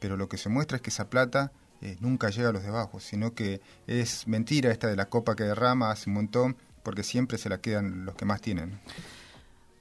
Pero 0.00 0.16
lo 0.16 0.28
que 0.28 0.36
se 0.36 0.48
muestra 0.48 0.76
es 0.76 0.82
que 0.82 0.90
esa 0.90 1.08
plata 1.08 1.50
nunca 2.00 2.30
llega 2.30 2.48
a 2.48 2.52
los 2.52 2.62
de 2.62 2.68
abajo, 2.68 2.98
sino 3.00 3.34
que 3.34 3.60
es 3.86 4.26
mentira 4.26 4.70
esta 4.70 4.88
de 4.88 4.96
la 4.96 5.08
copa 5.08 5.36
que 5.36 5.44
derrama 5.44 5.90
hace 5.90 6.10
un 6.10 6.14
montón, 6.14 6.56
porque 6.82 7.02
siempre 7.02 7.38
se 7.38 7.48
la 7.48 7.58
quedan 7.58 8.04
los 8.04 8.14
que 8.16 8.24
más 8.24 8.40
tienen. 8.40 8.80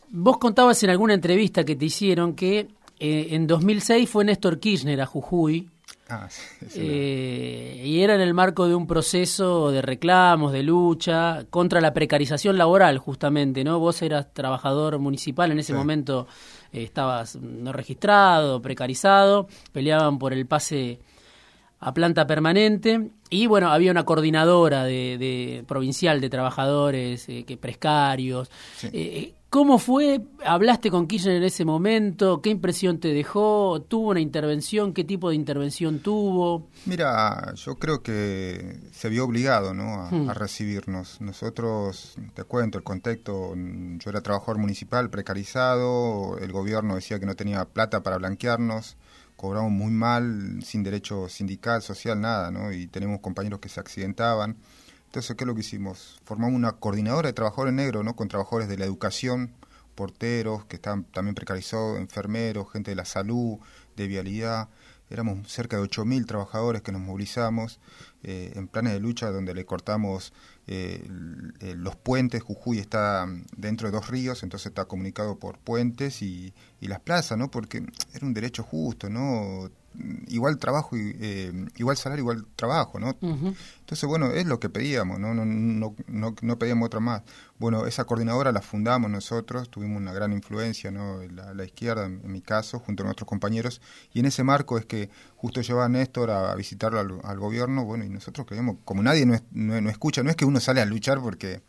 Vos 0.09 0.37
contabas 0.37 0.81
en 0.83 0.89
alguna 0.89 1.13
entrevista 1.13 1.65
que 1.65 1.75
te 1.75 1.85
hicieron 1.85 2.33
que 2.33 2.69
eh, 2.99 3.27
en 3.31 3.47
2006 3.47 4.09
fue 4.09 4.25
Néstor 4.25 4.59
Kirchner 4.59 5.01
a 5.01 5.05
Jujuy. 5.05 5.69
Ah, 6.09 6.29
eh, 6.75 7.81
y 7.85 7.99
era 7.99 8.15
en 8.15 8.21
el 8.21 8.33
marco 8.33 8.67
de 8.67 8.75
un 8.75 8.87
proceso 8.87 9.71
de 9.71 9.81
reclamos, 9.81 10.53
de 10.53 10.63
lucha 10.63 11.45
contra 11.49 11.81
la 11.81 11.93
precarización 11.93 12.57
laboral, 12.57 12.97
justamente, 12.97 13.65
¿no? 13.65 13.77
Vos 13.79 14.01
eras 14.01 14.33
trabajador 14.33 14.99
municipal 14.99 15.51
en 15.51 15.59
ese 15.59 15.73
momento, 15.73 16.25
eh, 16.71 16.83
estabas 16.83 17.35
no 17.35 17.73
registrado, 17.73 18.61
precarizado, 18.61 19.47
peleaban 19.73 20.17
por 20.17 20.31
el 20.31 20.45
pase 20.45 20.99
a 21.79 21.93
planta 21.93 22.25
permanente 22.25 23.11
y 23.29 23.45
bueno 23.45 23.69
había 23.69 23.91
una 23.91 24.03
coordinadora 24.03 24.83
de, 24.83 25.63
provincial 25.67 26.19
de 26.19 26.29
trabajadores 26.29 27.27
que 27.27 27.57
precarios 27.61 28.49
¿Cómo 29.49 29.79
fue? 29.79 30.21
¿Hablaste 30.45 30.91
con 30.91 31.07
Kirchner 31.07 31.37
en 31.37 31.43
ese 31.43 31.63
momento? 31.63 32.41
¿Qué 32.41 32.49
impresión 32.49 32.99
te 32.99 33.13
dejó? 33.13 33.81
¿Tuvo 33.87 34.09
una 34.09 34.19
intervención? 34.19 34.93
¿Qué 34.93 35.05
tipo 35.05 35.29
de 35.29 35.35
intervención 35.35 35.99
tuvo? 35.99 36.67
Mira, 36.85 37.53
yo 37.55 37.75
creo 37.75 38.03
que 38.03 38.77
se 38.91 39.07
vio 39.07 39.23
obligado 39.23 39.73
¿no? 39.73 40.01
a, 40.01 40.11
hmm. 40.11 40.29
recibirnos. 40.31 41.21
Nosotros, 41.21 42.15
te 42.33 42.43
cuento 42.43 42.77
el 42.77 42.83
contexto, 42.83 43.53
yo 43.55 44.09
era 44.09 44.19
trabajador 44.19 44.57
municipal 44.57 45.09
precarizado, 45.09 46.37
el 46.39 46.51
gobierno 46.51 46.95
decía 46.95 47.17
que 47.17 47.25
no 47.25 47.35
tenía 47.35 47.63
plata 47.63 48.03
para 48.03 48.17
blanquearnos, 48.17 48.97
cobramos 49.37 49.71
muy 49.71 49.91
mal, 49.91 50.61
sin 50.61 50.83
derecho 50.83 51.29
sindical, 51.29 51.81
social, 51.81 52.19
nada, 52.19 52.51
¿no? 52.51 52.73
y 52.73 52.87
tenemos 52.87 53.21
compañeros 53.21 53.61
que 53.61 53.69
se 53.69 53.79
accidentaban. 53.79 54.57
Entonces, 55.07 55.35
¿qué 55.35 55.43
es 55.45 55.47
lo 55.47 55.55
que 55.55 55.61
hicimos? 55.61 56.19
Formamos 56.25 56.55
una 56.55 56.73
coordinadora 56.73 57.27
de 57.27 57.33
trabajadores 57.33 57.73
negros, 57.73 58.03
¿no? 58.03 58.15
Con 58.15 58.27
trabajadores 58.27 58.67
de 58.67 58.77
la 58.77 58.85
educación, 58.85 59.51
porteros, 59.95 60.65
que 60.65 60.75
están 60.75 61.05
también 61.05 61.33
precarizados, 61.33 61.97
enfermeros, 61.97 62.71
gente 62.71 62.91
de 62.91 62.95
la 62.95 63.05
salud, 63.05 63.57
de 63.95 64.07
vialidad. 64.07 64.69
éramos 65.09 65.49
cerca 65.51 65.77
de 65.77 65.83
8.000 65.83 66.25
trabajadores 66.25 66.81
que 66.81 66.91
nos 66.91 67.01
movilizamos 67.01 67.79
eh, 68.23 68.51
en 68.55 68.67
planes 68.67 68.91
de 68.93 68.99
lucha 68.99 69.31
donde 69.31 69.53
le 69.53 69.65
cortamos 69.65 70.33
eh, 70.67 71.03
los 71.77 71.95
puentes. 71.95 72.43
Jujuy 72.43 72.79
está 72.79 73.25
dentro 73.55 73.87
de 73.87 73.93
dos 73.95 74.09
ríos, 74.09 74.43
entonces 74.43 74.67
está 74.67 74.85
comunicado 74.85 75.39
por 75.39 75.57
puentes 75.57 76.21
y, 76.21 76.53
y 76.81 76.87
las 76.89 76.99
plazas, 76.99 77.37
¿no? 77.37 77.49
Porque 77.49 77.77
era 78.13 78.25
un 78.25 78.33
derecho 78.33 78.63
justo, 78.63 79.09
¿no? 79.09 79.71
Igual 80.27 80.57
trabajo, 80.57 80.95
eh, 80.95 81.51
igual 81.77 81.97
salario, 81.97 82.21
igual 82.21 82.45
trabajo, 82.55 82.99
¿no? 82.99 83.17
Entonces, 83.21 84.07
bueno, 84.07 84.31
es 84.31 84.45
lo 84.45 84.59
que 84.59 84.69
pedíamos, 84.69 85.19
¿no? 85.19 85.33
No, 85.33 85.45
no, 85.45 85.95
no, 86.07 86.35
no, 86.41 86.59
pedíamos 86.59 86.85
otra 86.85 86.99
más. 86.99 87.23
Bueno, 87.57 87.87
esa 87.87 88.05
coordinadora 88.05 88.51
la 88.51 88.61
fundamos 88.61 89.09
nosotros, 89.09 89.69
tuvimos 89.69 89.99
una 89.99 90.13
gran 90.13 90.33
influencia, 90.33 90.91
¿no? 90.91 91.21
La, 91.31 91.53
la 91.53 91.65
izquierda, 91.65 92.05
en, 92.05 92.31
mi 92.31 92.41
caso, 92.41 92.79
junto 92.79 93.03
a 93.03 93.05
nuestros 93.05 93.27
compañeros, 93.27 93.81
y 94.13 94.19
en 94.19 94.27
ese 94.27 94.43
marco 94.43 94.77
es 94.77 94.85
que 94.85 95.09
justo 95.35 95.61
lleva 95.61 95.85
a 95.85 95.89
Néstor 95.89 96.29
a, 96.29 96.53
visitarlo 96.55 97.21
al, 97.23 97.39
gobierno, 97.39 97.83
bueno, 97.85 98.03
y 98.03 98.09
nosotros 98.09 98.45
creemos, 98.45 98.77
como 98.85 99.01
nadie 99.01 99.25
no, 99.25 99.39
no, 99.51 99.89
escucha, 99.89 100.21
no 100.21 100.29
es 100.29 100.35
que 100.35 100.45
uno 100.45 100.59
sale 100.59 100.81
a 100.81 100.85
luchar 100.85 101.19
porque 101.21 101.61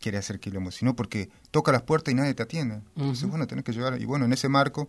quiere 0.00 0.18
hacer 0.18 0.40
quilombo, 0.40 0.70
sino 0.70 0.94
porque 0.94 1.30
toca 1.50 1.72
las 1.72 1.82
puertas 1.82 2.12
y 2.12 2.14
nadie 2.14 2.34
te 2.34 2.42
atiende. 2.42 2.80
Entonces, 2.96 3.28
bueno, 3.28 3.46
tenés 3.46 3.64
que 3.64 3.72
llegar, 3.72 4.00
y 4.00 4.04
bueno, 4.04 4.24
en 4.24 4.32
ese 4.32 4.48
marco 4.48 4.88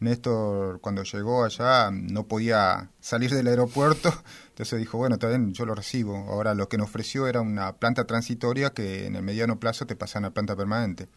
Néstor 0.00 0.80
cuando 0.80 1.02
llegó 1.02 1.44
allá 1.44 1.90
no 1.90 2.24
podía 2.24 2.90
salir 3.00 3.30
del 3.30 3.46
aeropuerto, 3.46 4.12
entonces 4.48 4.78
dijo, 4.78 4.98
bueno, 4.98 5.18
también 5.18 5.52
yo 5.52 5.66
lo 5.66 5.74
recibo. 5.74 6.16
Ahora 6.28 6.54
lo 6.54 6.68
que 6.68 6.78
nos 6.78 6.88
ofreció 6.88 7.26
era 7.26 7.40
una 7.40 7.74
planta 7.74 8.06
transitoria 8.06 8.70
que 8.70 9.06
en 9.06 9.16
el 9.16 9.22
mediano 9.22 9.60
plazo 9.60 9.86
te 9.86 9.96
pasan 9.96 10.24
a 10.24 10.30
planta 10.30 10.56
permanente. 10.56 11.08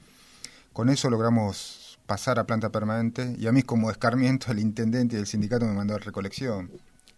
Con 0.74 0.90
eso 0.90 1.10
logramos 1.10 2.00
pasar 2.06 2.40
a 2.40 2.46
planta 2.46 2.70
permanente 2.70 3.36
y 3.40 3.48
a 3.48 3.52
mí 3.52 3.64
como 3.64 3.90
escarmiento 3.90 4.52
el 4.52 4.60
intendente 4.60 5.16
y 5.16 5.20
el 5.20 5.28
sindicato 5.28 5.66
me 5.66 5.74
mandó 5.74 5.96
a 5.96 6.00
recolección. 6.00 6.72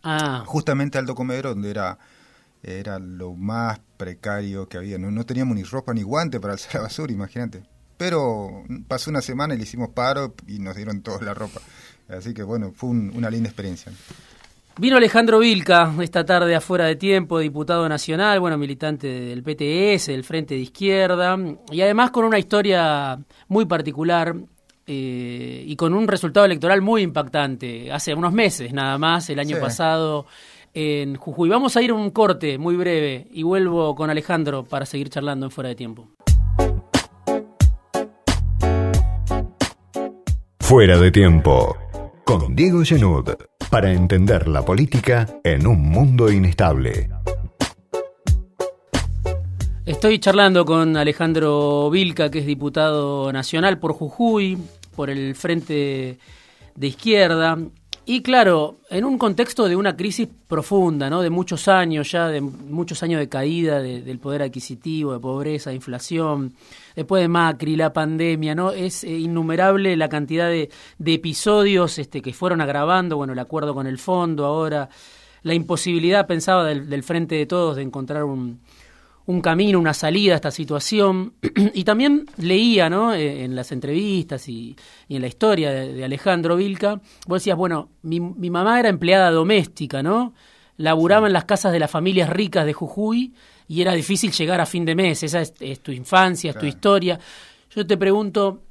Ah. 0.04 0.44
Justamente 0.46 0.98
al 0.98 1.06
Comedero 1.06 1.50
donde 1.50 1.72
era 1.72 1.98
era 2.66 3.00
lo 3.00 3.34
más 3.34 3.80
precario 3.98 4.68
que 4.68 4.78
había. 4.78 4.98
No, 4.98 5.12
no 5.12 5.26
teníamos 5.26 5.56
ni 5.56 5.64
ropa 5.64 5.94
ni 5.94 6.02
guante 6.02 6.40
para 6.40 6.54
alzar 6.54 6.76
la 6.76 6.82
basura, 6.82 7.14
imagínate. 7.14 7.64
Pero 7.98 8.64
pasó 8.88 9.10
una 9.10 9.22
semana 9.22 9.54
y 9.54 9.58
le 9.58 9.64
hicimos 9.64 9.90
paro 9.90 10.36
y 10.48 10.60
nos 10.60 10.76
dieron 10.76 11.02
toda 11.02 11.22
la 11.22 11.34
ropa. 11.34 11.62
Así 12.10 12.34
que 12.34 12.44
bueno, 12.44 12.72
fue 12.76 12.90
una 12.90 13.30
linda 13.30 13.50
experiencia. 13.50 13.92
Vino 14.78 14.98
Alejandro 14.98 15.40
Vilca 15.40 15.94
esta 16.02 16.26
tarde 16.26 16.54
afuera 16.54 16.86
de 16.86 16.98
tiempo, 16.98 17.40
diputado 17.40 17.88
nacional, 17.88 18.42
bueno, 18.42 18.58
militante 18.58 19.08
del 19.08 19.42
PTS, 19.42 20.08
del 20.08 20.26
Frente 20.26 20.56
de 20.56 20.60
Izquierda, 20.60 21.38
y 21.72 21.80
además 21.80 22.12
con 22.12 22.26
una 22.26 22.38
historia 22.38 23.18
muy 23.48 23.64
particular 23.66 24.36
eh, 24.86 25.64
y 25.66 25.76
con 25.78 25.94
un 25.94 26.10
resultado 26.10 26.46
electoral 26.46 26.82
muy 26.82 27.04
impactante. 27.04 27.90
Hace 27.90 28.14
unos 28.14 28.34
meses 28.34 28.74
nada 28.74 28.98
más, 28.98 29.30
el 29.30 29.40
año 29.40 29.58
pasado 29.62 30.26
en 30.74 31.16
Jujuy. 31.16 31.48
Vamos 31.48 31.78
a 31.78 31.82
ir 31.82 31.92
a 31.92 31.94
un 31.94 32.10
corte 32.12 32.58
muy 32.58 32.76
breve 32.76 33.28
y 33.32 33.44
vuelvo 33.44 33.96
con 33.96 34.10
Alejandro 34.10 34.66
para 34.66 34.86
seguir 34.86 35.10
charlando 35.10 35.46
en 35.46 35.52
fuera 35.52 35.70
de 35.70 35.76
tiempo. 35.76 36.10
Fuera 40.66 40.98
de 40.98 41.12
tiempo. 41.12 41.78
Con 42.24 42.56
Diego 42.56 42.84
Genud. 42.84 43.36
Para 43.70 43.94
entender 43.94 44.48
la 44.48 44.66
política 44.66 45.28
en 45.44 45.68
un 45.68 45.80
mundo 45.80 46.32
inestable. 46.32 47.08
Estoy 49.86 50.18
charlando 50.18 50.66
con 50.66 50.98
Alejandro 50.98 51.92
Vilca, 51.92 52.32
que 52.32 52.40
es 52.40 52.48
diputado 52.48 53.32
nacional 53.32 53.78
por 53.78 53.94
Jujuy, 53.94 54.58
por 54.96 55.12
el 55.12 55.36
Frente 55.36 56.18
de 56.74 56.88
Izquierda. 56.88 57.60
Y 58.08 58.22
claro, 58.22 58.76
en 58.92 59.04
un 59.04 59.18
contexto 59.18 59.68
de 59.68 59.76
una 59.76 59.98
crisis 59.98 60.28
profunda, 60.48 61.10
¿no? 61.10 61.24
De 61.24 61.32
muchos 61.32 61.68
años 61.68 62.12
ya, 62.12 62.28
de 62.28 62.40
muchos 62.40 63.02
años 63.02 63.20
de 63.20 63.28
caída 63.28 63.82
del 63.82 64.20
poder 64.20 64.44
adquisitivo, 64.44 65.14
de 65.14 65.20
pobreza, 65.20 65.72
de 65.72 65.78
inflación, 65.78 66.54
después 66.96 67.24
de 67.24 67.28
Macri, 67.28 67.76
la 67.76 67.94
pandemia, 67.94 68.54
¿no? 68.54 68.72
Es 68.72 69.04
eh, 69.04 69.10
innumerable 69.10 69.96
la 69.98 70.08
cantidad 70.08 70.50
de, 70.50 70.70
episodios 71.04 71.98
este, 71.98 72.22
que 72.22 72.32
fueron 72.32 72.62
agravando, 72.62 73.18
bueno, 73.18 73.34
el 73.34 73.40
acuerdo 73.40 73.74
con 73.74 73.88
el 73.88 73.98
fondo 73.98 74.46
ahora, 74.46 74.88
la 75.42 75.56
imposibilidad, 75.56 76.28
pensaba, 76.28 76.64
del 76.66 77.04
Frente 77.04 77.34
de 77.36 77.48
Todos 77.48 77.76
de 77.76 77.82
encontrar 77.82 78.24
un, 78.24 78.60
un 79.28 79.42
camino, 79.42 79.80
una 79.80 79.94
salida 79.94 80.34
a 80.34 80.36
esta 80.36 80.52
situación. 80.52 81.34
y 81.74 81.84
también 81.84 82.26
leía 82.38 82.90
¿no? 82.90 83.14
Eh, 83.14 83.44
en 83.44 83.56
las 83.56 83.72
entrevistas 83.72 84.48
y, 84.48 84.76
en 85.10 85.22
la 85.22 85.28
historia 85.28 85.72
de, 85.72 86.04
Alejandro 86.04 86.56
Vilca, 86.56 87.02
vos 87.28 87.42
decías, 87.42 87.58
bueno, 87.58 87.90
mi, 88.04 88.20
mi, 88.20 88.50
mamá 88.50 88.80
era 88.80 88.90
empleada 88.90 89.32
doméstica, 89.32 90.04
¿no? 90.04 90.34
Laburaba 90.78 91.28
en 91.28 91.34
las 91.34 91.46
casas 91.46 91.72
de 91.72 91.80
las 91.80 91.90
familias 91.90 92.30
ricas 92.30 92.66
de 92.66 92.74
Jujuy 92.74 93.34
y 93.68 93.82
era 93.82 93.94
difícil 93.94 94.32
llegar 94.32 94.62
a 94.62 94.66
fin 94.66 94.86
de 94.86 94.96
mes. 94.96 95.24
Esa 95.24 95.42
es, 95.42 95.80
tu 95.82 95.92
infancia, 95.92 96.52
es 96.52 96.58
tu 96.58 96.66
historia. 96.66 97.20
Yo 97.74 97.86
te 97.86 97.98
pregunto, 97.98 98.62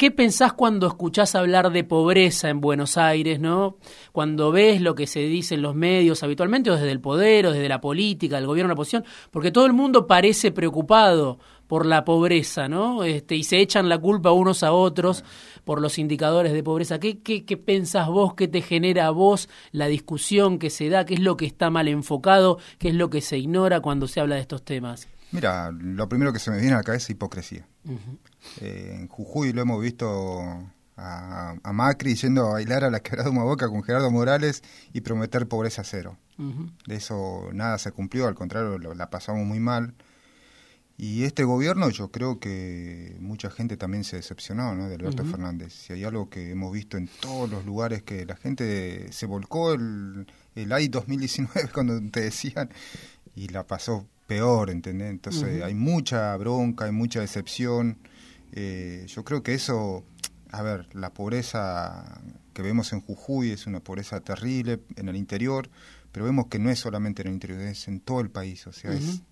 ¿Qué 0.00 0.10
pensás 0.10 0.54
cuando 0.54 0.86
escuchás 0.86 1.34
hablar 1.34 1.70
de 1.72 1.84
pobreza 1.84 2.48
en 2.48 2.62
Buenos 2.62 2.96
Aires, 2.96 3.38
no? 3.38 3.76
Cuando 4.12 4.50
ves 4.50 4.80
lo 4.80 4.94
que 4.94 5.06
se 5.06 5.20
dice 5.20 5.56
en 5.56 5.60
los 5.60 5.74
medios 5.74 6.22
habitualmente, 6.22 6.70
o 6.70 6.74
desde 6.76 6.90
el 6.90 7.02
poder, 7.02 7.44
o 7.44 7.52
desde 7.52 7.68
la 7.68 7.82
política, 7.82 8.38
el 8.38 8.46
gobierno, 8.46 8.68
la 8.68 8.72
oposición, 8.72 9.04
porque 9.30 9.50
todo 9.50 9.66
el 9.66 9.74
mundo 9.74 10.06
parece 10.06 10.52
preocupado 10.52 11.38
por 11.66 11.84
la 11.84 12.06
pobreza, 12.06 12.66
¿no? 12.66 13.04
Este, 13.04 13.36
y 13.36 13.44
se 13.44 13.60
echan 13.60 13.90
la 13.90 13.98
culpa 13.98 14.32
unos 14.32 14.62
a 14.62 14.72
otros 14.72 15.22
por 15.64 15.82
los 15.82 15.98
indicadores 15.98 16.54
de 16.54 16.62
pobreza. 16.62 16.98
¿Qué, 16.98 17.18
qué, 17.18 17.44
qué 17.44 17.58
pensás 17.58 18.08
vos? 18.08 18.32
¿Qué 18.32 18.48
te 18.48 18.62
genera 18.62 19.06
a 19.06 19.10
vos 19.10 19.50
la 19.70 19.86
discusión 19.86 20.58
que 20.58 20.70
se 20.70 20.88
da? 20.88 21.04
¿Qué 21.04 21.12
es 21.12 21.20
lo 21.20 21.36
que 21.36 21.44
está 21.44 21.68
mal 21.68 21.88
enfocado? 21.88 22.56
¿Qué 22.78 22.88
es 22.88 22.94
lo 22.94 23.10
que 23.10 23.20
se 23.20 23.36
ignora 23.36 23.80
cuando 23.80 24.08
se 24.08 24.20
habla 24.20 24.36
de 24.36 24.40
estos 24.40 24.62
temas? 24.62 25.08
Mira, 25.32 25.70
lo 25.70 26.08
primero 26.08 26.32
que 26.32 26.38
se 26.38 26.50
me 26.50 26.58
viene 26.58 26.74
a 26.74 26.78
la 26.78 26.82
cabeza 26.82 27.04
es 27.04 27.10
hipocresía. 27.10 27.66
Eh, 28.60 28.96
en 28.98 29.08
Jujuy 29.08 29.52
lo 29.52 29.62
hemos 29.62 29.80
visto 29.80 30.42
a, 30.96 31.72
Macri 31.72 32.14
yendo 32.14 32.46
a 32.46 32.52
bailar 32.52 32.84
a 32.84 32.90
la 32.90 33.00
quebrada 33.02 33.30
boca 33.30 33.68
con 33.68 33.82
Gerardo 33.82 34.10
Morales 34.10 34.62
y 34.92 35.00
prometer 35.00 35.46
pobreza 35.46 35.84
cero. 35.84 36.16
De 36.86 36.96
eso 36.96 37.50
nada 37.52 37.76
se 37.76 37.92
cumplió, 37.92 38.26
al 38.26 38.34
contrario, 38.34 38.78
la 38.78 39.10
pasamos 39.10 39.46
muy 39.46 39.60
mal. 39.60 39.94
Y 40.96 41.24
este 41.24 41.44
gobierno 41.44 41.88
yo 41.88 42.10
creo 42.10 42.38
que 42.40 43.16
mucha 43.20 43.50
gente 43.50 43.78
también 43.78 44.04
se 44.04 44.16
decepcionó 44.16 44.74
¿no? 44.74 44.88
de 44.88 44.96
Alberto 44.96 45.24
Fernández. 45.24 45.72
Si 45.72 45.94
hay 45.94 46.04
algo 46.04 46.28
que 46.28 46.50
hemos 46.50 46.72
visto 46.72 46.98
en 46.98 47.08
todos 47.20 47.48
los 47.48 47.64
lugares 47.64 48.02
que 48.02 48.26
la 48.26 48.36
gente 48.36 49.10
se 49.12 49.24
volcó 49.24 49.72
el, 49.72 50.26
el 50.54 50.72
AI 50.72 50.88
2019 50.88 51.68
cuando 51.74 51.98
te 52.10 52.20
decían 52.20 52.70
y 53.34 53.48
la 53.48 53.66
pasó 53.66 54.06
peor, 54.30 54.70
¿entendés? 54.70 55.10
Entonces 55.10 55.60
hay 55.60 55.74
mucha 55.74 56.36
bronca, 56.36 56.84
hay 56.84 56.92
mucha 56.92 57.18
decepción. 57.18 57.98
Eh, 58.52 59.04
yo 59.08 59.24
creo 59.24 59.42
que 59.42 59.54
eso, 59.54 60.04
a 60.52 60.62
ver, 60.62 60.86
la 60.94 61.12
pobreza 61.12 62.20
que 62.52 62.62
vemos 62.62 62.92
en 62.92 63.00
Jujuy 63.00 63.50
es 63.50 63.66
una 63.66 63.80
pobreza 63.80 64.20
terrible 64.20 64.78
en 64.94 65.08
el 65.08 65.16
interior, 65.16 65.68
pero 66.12 66.26
vemos 66.26 66.46
que 66.46 66.60
no 66.60 66.70
es 66.70 66.78
solamente 66.78 67.22
en 67.22 67.28
el 67.28 67.34
interior, 67.34 67.60
es 67.62 67.88
en 67.88 67.98
todo 67.98 68.20
el 68.20 68.30
país, 68.30 68.68
o 68.68 68.72
sea, 68.72 68.92
es 68.92 69.22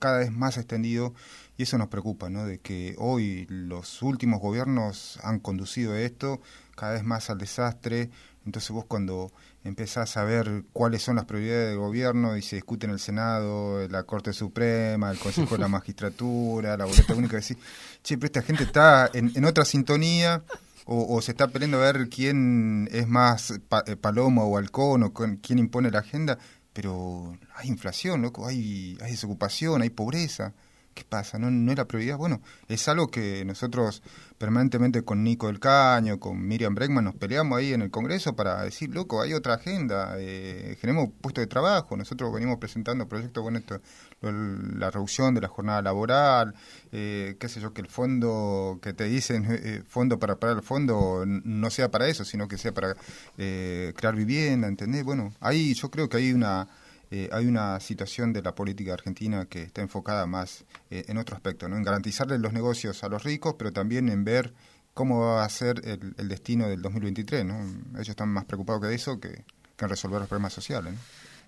cada 0.00 0.18
vez 0.18 0.32
más 0.32 0.56
extendido 0.56 1.14
y 1.56 1.62
eso 1.62 1.78
nos 1.78 1.86
preocupa, 1.86 2.28
¿no? 2.28 2.44
De 2.44 2.58
que 2.58 2.96
hoy 2.98 3.46
los 3.48 4.02
últimos 4.02 4.40
gobiernos 4.40 5.20
han 5.22 5.38
conducido 5.38 5.94
esto 5.94 6.40
cada 6.74 6.94
vez 6.94 7.04
más 7.04 7.30
al 7.30 7.38
desastre, 7.38 8.10
entonces 8.44 8.72
vos 8.72 8.86
cuando 8.86 9.30
empezás 9.68 10.16
a 10.16 10.24
ver 10.24 10.64
cuáles 10.72 11.02
son 11.02 11.16
las 11.16 11.24
prioridades 11.24 11.68
del 11.70 11.78
gobierno 11.78 12.36
y 12.36 12.42
se 12.42 12.56
discute 12.56 12.86
en 12.86 12.92
el 12.92 12.98
Senado, 12.98 13.86
la 13.88 14.02
Corte 14.04 14.32
Suprema, 14.32 15.10
el 15.10 15.18
Consejo 15.18 15.54
de 15.54 15.60
la 15.60 15.68
Magistratura, 15.78 16.76
la 16.76 16.84
boleta 16.84 17.14
única, 17.14 17.36
decís, 17.36 17.56
che, 18.02 18.16
pero 18.16 18.26
esta 18.26 18.42
gente 18.42 18.64
está 18.64 19.10
en, 19.12 19.44
otra 19.44 19.64
sintonía 19.64 20.42
o, 20.86 21.20
se 21.20 21.32
está 21.32 21.48
peleando 21.48 21.78
a 21.78 21.92
ver 21.92 22.08
quién 22.08 22.88
es 22.90 23.06
más 23.06 23.50
eh, 23.50 23.96
paloma 23.96 24.42
o 24.44 24.56
halcón 24.56 25.02
o 25.02 25.12
quién 25.12 25.58
impone 25.58 25.90
la 25.90 25.98
agenda, 25.98 26.38
pero 26.72 27.36
hay 27.54 27.68
inflación, 27.68 28.22
loco, 28.22 28.46
hay, 28.46 28.96
hay 29.02 29.10
desocupación, 29.10 29.82
hay 29.82 29.90
pobreza. 29.90 30.54
¿Qué 30.98 31.04
pasa? 31.04 31.38
¿No, 31.38 31.48
¿No 31.48 31.72
la 31.76 31.84
prioridad? 31.84 32.16
Bueno, 32.16 32.42
es 32.66 32.88
algo 32.88 33.06
que 33.06 33.44
nosotros 33.44 34.02
permanentemente 34.36 35.02
con 35.02 35.22
Nico 35.22 35.46
del 35.46 35.60
Caño, 35.60 36.18
con 36.18 36.44
Miriam 36.44 36.74
Bregman, 36.74 37.04
nos 37.04 37.14
peleamos 37.14 37.56
ahí 37.56 37.72
en 37.72 37.82
el 37.82 37.90
Congreso 37.92 38.34
para 38.34 38.64
decir, 38.64 38.92
loco, 38.92 39.22
hay 39.22 39.32
otra 39.32 39.54
agenda, 39.54 40.16
eh, 40.18 40.76
generemos 40.80 41.10
puestos 41.20 41.42
de 41.42 41.46
trabajo. 41.46 41.96
Nosotros 41.96 42.34
venimos 42.34 42.58
presentando 42.58 43.06
proyectos 43.06 43.44
con 43.44 43.54
esto, 43.54 43.80
la 44.22 44.90
reducción 44.90 45.36
de 45.36 45.40
la 45.40 45.46
jornada 45.46 45.82
laboral, 45.82 46.52
eh, 46.90 47.36
qué 47.38 47.48
sé 47.48 47.60
yo, 47.60 47.72
que 47.72 47.80
el 47.80 47.88
fondo 47.88 48.80
que 48.82 48.92
te 48.92 49.04
dicen, 49.04 49.46
eh, 49.48 49.84
fondo 49.86 50.18
para 50.18 50.34
parar 50.34 50.56
el 50.56 50.62
fondo, 50.64 51.22
no 51.26 51.70
sea 51.70 51.92
para 51.92 52.08
eso, 52.08 52.24
sino 52.24 52.48
que 52.48 52.58
sea 52.58 52.74
para 52.74 52.96
eh, 53.36 53.92
crear 53.96 54.16
vivienda, 54.16 54.66
¿entendés? 54.66 55.04
Bueno, 55.04 55.32
ahí 55.38 55.74
yo 55.74 55.92
creo 55.92 56.08
que 56.08 56.16
hay 56.16 56.32
una 56.32 56.66
eh, 57.10 57.28
hay 57.32 57.46
una 57.46 57.80
situación 57.80 58.32
de 58.32 58.42
la 58.42 58.54
política 58.54 58.92
argentina 58.92 59.46
que 59.46 59.62
está 59.62 59.80
enfocada 59.80 60.26
más 60.26 60.64
eh, 60.90 61.04
en 61.08 61.16
otro 61.16 61.36
aspecto, 61.36 61.68
¿no? 61.68 61.76
en 61.76 61.82
garantizarle 61.82 62.38
los 62.38 62.52
negocios 62.52 63.02
a 63.02 63.08
los 63.08 63.24
ricos, 63.24 63.54
pero 63.58 63.72
también 63.72 64.08
en 64.08 64.24
ver 64.24 64.52
cómo 64.92 65.20
va 65.20 65.44
a 65.44 65.48
ser 65.48 65.80
el, 65.84 66.28
destino 66.28 66.68
del 66.68 66.82
2023. 66.82 67.44
¿no? 67.44 67.60
Ellos 67.94 68.10
están 68.10 68.28
más 68.28 68.44
preocupados 68.44 68.82
que 68.82 68.88
de 68.88 68.94
eso 68.94 69.20
que 69.20 69.44
en 69.78 69.88
resolver 69.88 70.20
los 70.20 70.28
problemas 70.28 70.52
sociales. 70.52 70.94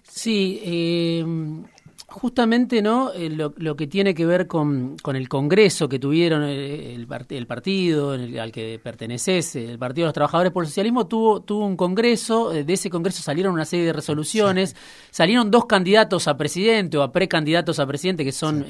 Sí, 0.08 0.60
eh, 0.64 1.24
Justamente, 2.12 2.82
¿no? 2.82 3.12
Eh, 3.12 3.30
lo, 3.30 3.76
que 3.76 3.86
tiene 3.86 4.14
que 4.14 4.26
ver 4.26 4.48
con, 4.48 4.96
con 5.00 5.14
el 5.14 5.28
Congreso 5.28 5.88
que 5.88 6.00
tuvieron 6.00 6.42
eh, 6.42 6.92
el, 6.92 7.06
el 7.28 7.46
partido 7.46 8.10
al 8.10 8.50
que 8.50 8.80
perteneces, 8.82 9.54
el 9.54 9.78
Partido 9.78 10.06
de 10.06 10.08
los 10.08 10.14
Trabajadores 10.14 10.52
por 10.52 10.64
el 10.64 10.68
Socialismo, 10.68 11.06
tuvo, 11.06 11.42
tuvo 11.42 11.64
un 11.64 11.76
Congreso. 11.76 12.52
Eh, 12.52 12.64
de 12.64 12.72
ese 12.72 12.90
Congreso 12.90 13.22
salieron 13.22 13.54
una 13.54 13.64
serie 13.64 13.86
de 13.86 13.92
resoluciones. 13.92 14.74
Salieron 15.12 15.52
dos 15.52 15.66
candidatos 15.66 16.26
a 16.26 16.36
presidente 16.36 16.98
o 16.98 17.02
a 17.02 17.12
precandidatos 17.12 17.78
a 17.78 17.86
presidente 17.86 18.24
que 18.24 18.32
son 18.32 18.66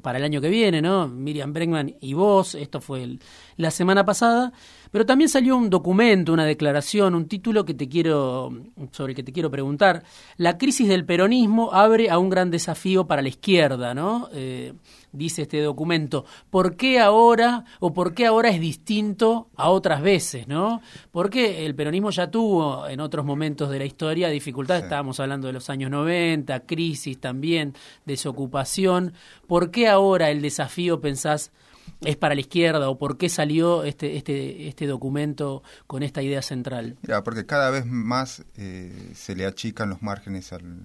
para 0.00 0.16
el 0.16 0.24
año 0.24 0.40
que 0.40 0.48
viene, 0.48 0.80
¿no? 0.80 1.08
Miriam 1.08 1.52
Bregman 1.52 1.94
y 2.00 2.14
vos. 2.14 2.54
Esto 2.54 2.80
fue 2.80 3.18
la 3.58 3.70
semana 3.70 4.06
pasada. 4.06 4.54
Pero 4.90 5.04
también 5.04 5.28
salió 5.28 5.54
un 5.58 5.68
documento, 5.68 6.32
una 6.32 6.46
declaración, 6.46 7.14
un 7.14 7.28
título 7.28 7.66
que 7.66 7.74
te 7.74 7.90
quiero, 7.90 8.50
sobre 8.92 9.12
el 9.12 9.16
que 9.16 9.22
te 9.22 9.32
quiero 9.32 9.50
preguntar. 9.50 10.04
La 10.38 10.56
crisis 10.56 10.88
del 10.88 11.04
peronismo 11.04 11.74
abre 11.74 12.08
a 12.08 12.18
un 12.18 12.30
gran 12.30 12.50
desafío 12.50 12.77
para 13.06 13.22
la 13.22 13.28
izquierda, 13.28 13.94
¿no? 13.94 14.28
Eh, 14.32 14.72
dice 15.12 15.42
este 15.42 15.60
documento. 15.60 16.24
¿Por 16.50 16.76
qué 16.76 17.00
ahora 17.00 17.64
o 17.80 17.92
por 17.92 18.14
qué 18.14 18.26
ahora 18.26 18.50
es 18.50 18.60
distinto 18.60 19.48
a 19.56 19.70
otras 19.70 20.02
veces, 20.02 20.46
no? 20.48 20.80
Porque 21.10 21.66
el 21.66 21.74
peronismo 21.74 22.10
ya 22.10 22.30
tuvo 22.30 22.86
en 22.88 23.00
otros 23.00 23.24
momentos 23.24 23.70
de 23.70 23.78
la 23.78 23.84
historia 23.84 24.28
dificultades, 24.28 24.84
estábamos 24.84 25.20
hablando 25.20 25.46
de 25.46 25.52
los 25.52 25.70
años 25.70 25.90
90, 25.90 26.60
crisis 26.60 27.20
también, 27.20 27.74
desocupación. 28.06 29.12
¿Por 29.46 29.70
qué 29.70 29.88
ahora 29.88 30.30
el 30.30 30.42
desafío 30.42 31.00
pensás 31.00 31.50
es 32.02 32.16
para 32.16 32.34
la 32.34 32.40
izquierda 32.40 32.88
o 32.88 32.98
por 32.98 33.16
qué 33.18 33.28
salió 33.28 33.84
este, 33.84 34.16
este, 34.16 34.68
este 34.68 34.86
documento 34.86 35.62
con 35.86 36.02
esta 36.02 36.22
idea 36.22 36.42
central? 36.42 36.96
Mira, 37.02 37.24
porque 37.24 37.46
cada 37.46 37.70
vez 37.70 37.86
más 37.86 38.44
eh, 38.56 39.12
se 39.14 39.34
le 39.34 39.46
achican 39.46 39.88
los 39.88 40.02
márgenes 40.02 40.52
al, 40.52 40.76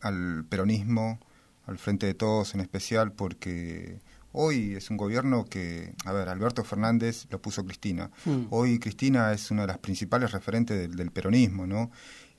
al, 0.00 0.44
peronismo, 0.44 1.20
al 1.66 1.78
frente 1.78 2.06
de 2.06 2.14
todos 2.14 2.54
en 2.54 2.60
especial, 2.60 3.12
porque 3.12 4.00
hoy 4.32 4.74
es 4.74 4.90
un 4.90 4.96
gobierno 4.96 5.44
que, 5.44 5.94
a 6.04 6.12
ver, 6.12 6.28
Alberto 6.28 6.64
Fernández 6.64 7.26
lo 7.30 7.40
puso 7.40 7.64
Cristina. 7.64 8.10
Hmm. 8.24 8.46
Hoy 8.50 8.78
Cristina 8.78 9.32
es 9.32 9.50
una 9.50 9.62
de 9.62 9.68
las 9.68 9.78
principales 9.78 10.32
referentes 10.32 10.90
del, 10.90 11.10
peronismo, 11.10 11.66
¿no? 11.66 11.90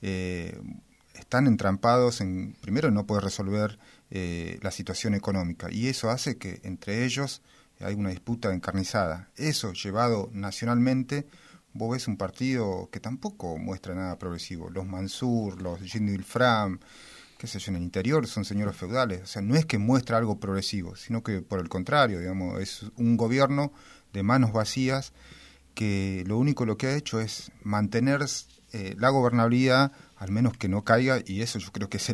Eh, 0.02 0.60
están 1.14 1.46
entrampados 1.46 2.20
en, 2.20 2.54
primero, 2.60 2.90
no 2.90 3.06
poder 3.06 3.24
resolver 3.24 3.78
eh, 4.10 4.58
la 4.62 4.70
situación 4.70 5.14
económica 5.14 5.68
y 5.70 5.88
eso 5.88 6.10
hace 6.10 6.36
que 6.36 6.60
entre 6.62 7.04
ellos 7.04 7.42
hay 7.80 7.94
una 7.94 8.10
disputa 8.10 8.52
encarnizada. 8.52 9.30
Eso 9.36 9.72
llevado 9.72 10.30
nacionalmente, 10.32 11.26
vos 11.72 11.92
ves 11.92 12.08
un 12.08 12.16
partido 12.16 12.88
que 12.90 13.00
tampoco 13.00 13.58
muestra 13.58 13.94
nada 13.94 14.18
progresivo. 14.18 14.70
Los 14.70 14.86
Mansur, 14.86 15.60
los 15.60 15.80
Jindil 15.80 16.24
Fram, 16.24 16.80
qué 17.38 17.46
sé 17.46 17.58
yo, 17.58 17.70
en 17.70 17.76
el 17.76 17.82
interior 17.82 18.26
son 18.26 18.44
señores 18.44 18.76
feudales. 18.76 19.22
O 19.22 19.26
sea, 19.26 19.42
no 19.42 19.56
es 19.56 19.66
que 19.66 19.78
muestra 19.78 20.18
algo 20.18 20.40
progresivo, 20.40 20.96
sino 20.96 21.22
que 21.22 21.42
por 21.42 21.60
el 21.60 21.68
contrario, 21.68 22.20
digamos, 22.20 22.60
es 22.60 22.86
un 22.96 23.16
gobierno 23.16 23.72
de 24.12 24.22
manos 24.22 24.52
vacías 24.52 25.12
que 25.74 26.24
lo 26.26 26.38
único 26.38 26.64
lo 26.64 26.78
que 26.78 26.86
ha 26.86 26.96
hecho 26.96 27.20
es 27.20 27.52
mantener 27.62 28.24
eh, 28.72 28.96
la 28.98 29.10
gobernabilidad 29.10 29.92
al 30.16 30.30
menos 30.30 30.56
que 30.56 30.68
no 30.68 30.82
caiga, 30.82 31.20
y 31.26 31.42
eso 31.42 31.58
yo 31.58 31.70
creo 31.72 31.90
que 31.90 31.98
es 31.98 32.12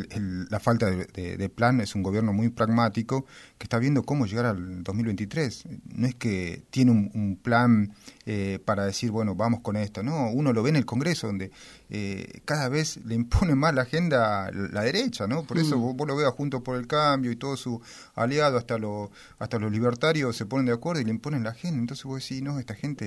la 0.51 0.59
falta 0.59 0.91
de, 0.91 1.49
plan, 1.49 1.81
es 1.81 1.95
un 1.95 2.03
gobierno 2.03 2.33
muy 2.33 2.49
pragmático 2.49 3.27
que 3.59 3.65
está 3.65 3.79
viendo 3.79 4.03
cómo 4.03 4.27
llegar 4.27 4.47
al 4.47 4.83
2023. 4.83 5.65
No 5.95 6.07
es 6.09 6.15
que 6.17 6.65
tiene 6.71 6.91
un, 6.91 7.39
plan 7.43 7.95
eh, 8.27 8.59
para 8.65 8.85
decir, 8.85 9.11
bueno, 9.11 9.35
vamos 9.35 9.61
con 9.61 9.77
esto, 9.77 10.03
no, 10.03 10.31
uno 10.31 10.53
lo 10.53 10.63
ve 10.63 10.71
en 10.71 10.77
el 10.77 10.85
Congreso, 10.85 11.29
donde 11.29 11.51
eh, 11.91 12.41
cada 12.45 12.69
vez 12.69 12.99
le 13.05 13.15
impone 13.15 13.55
más 13.55 13.75
la 13.75 13.83
agenda 13.83 14.51
la 14.51 14.83
derecha, 14.83 15.27
¿no? 15.27 15.45
Por 15.45 15.59
eso 15.59 15.79
mm. 15.79 15.97
vos, 15.97 16.09
lo 16.09 16.17
veas 16.17 16.33
junto 16.33 16.63
por 16.63 16.77
el 16.77 16.87
cambio 16.87 17.31
y 17.31 17.37
todo 17.37 17.57
su 17.57 17.81
aliado, 18.15 18.59
hasta, 18.59 18.79
lo, 18.79 19.11
hasta 19.39 19.59
los 19.59 19.71
libertarios 19.71 20.37
se 20.37 20.47
ponen 20.47 20.67
de 20.67 20.73
acuerdo 20.73 21.01
y 21.01 21.05
le 21.05 21.11
imponen 21.11 21.45
la 21.45 21.51
agenda. 21.51 21.79
Entonces 21.79 22.05
vos 22.05 22.21
decís, 22.21 22.43
no, 22.43 22.59
esta 22.59 22.75
gente, 22.75 23.05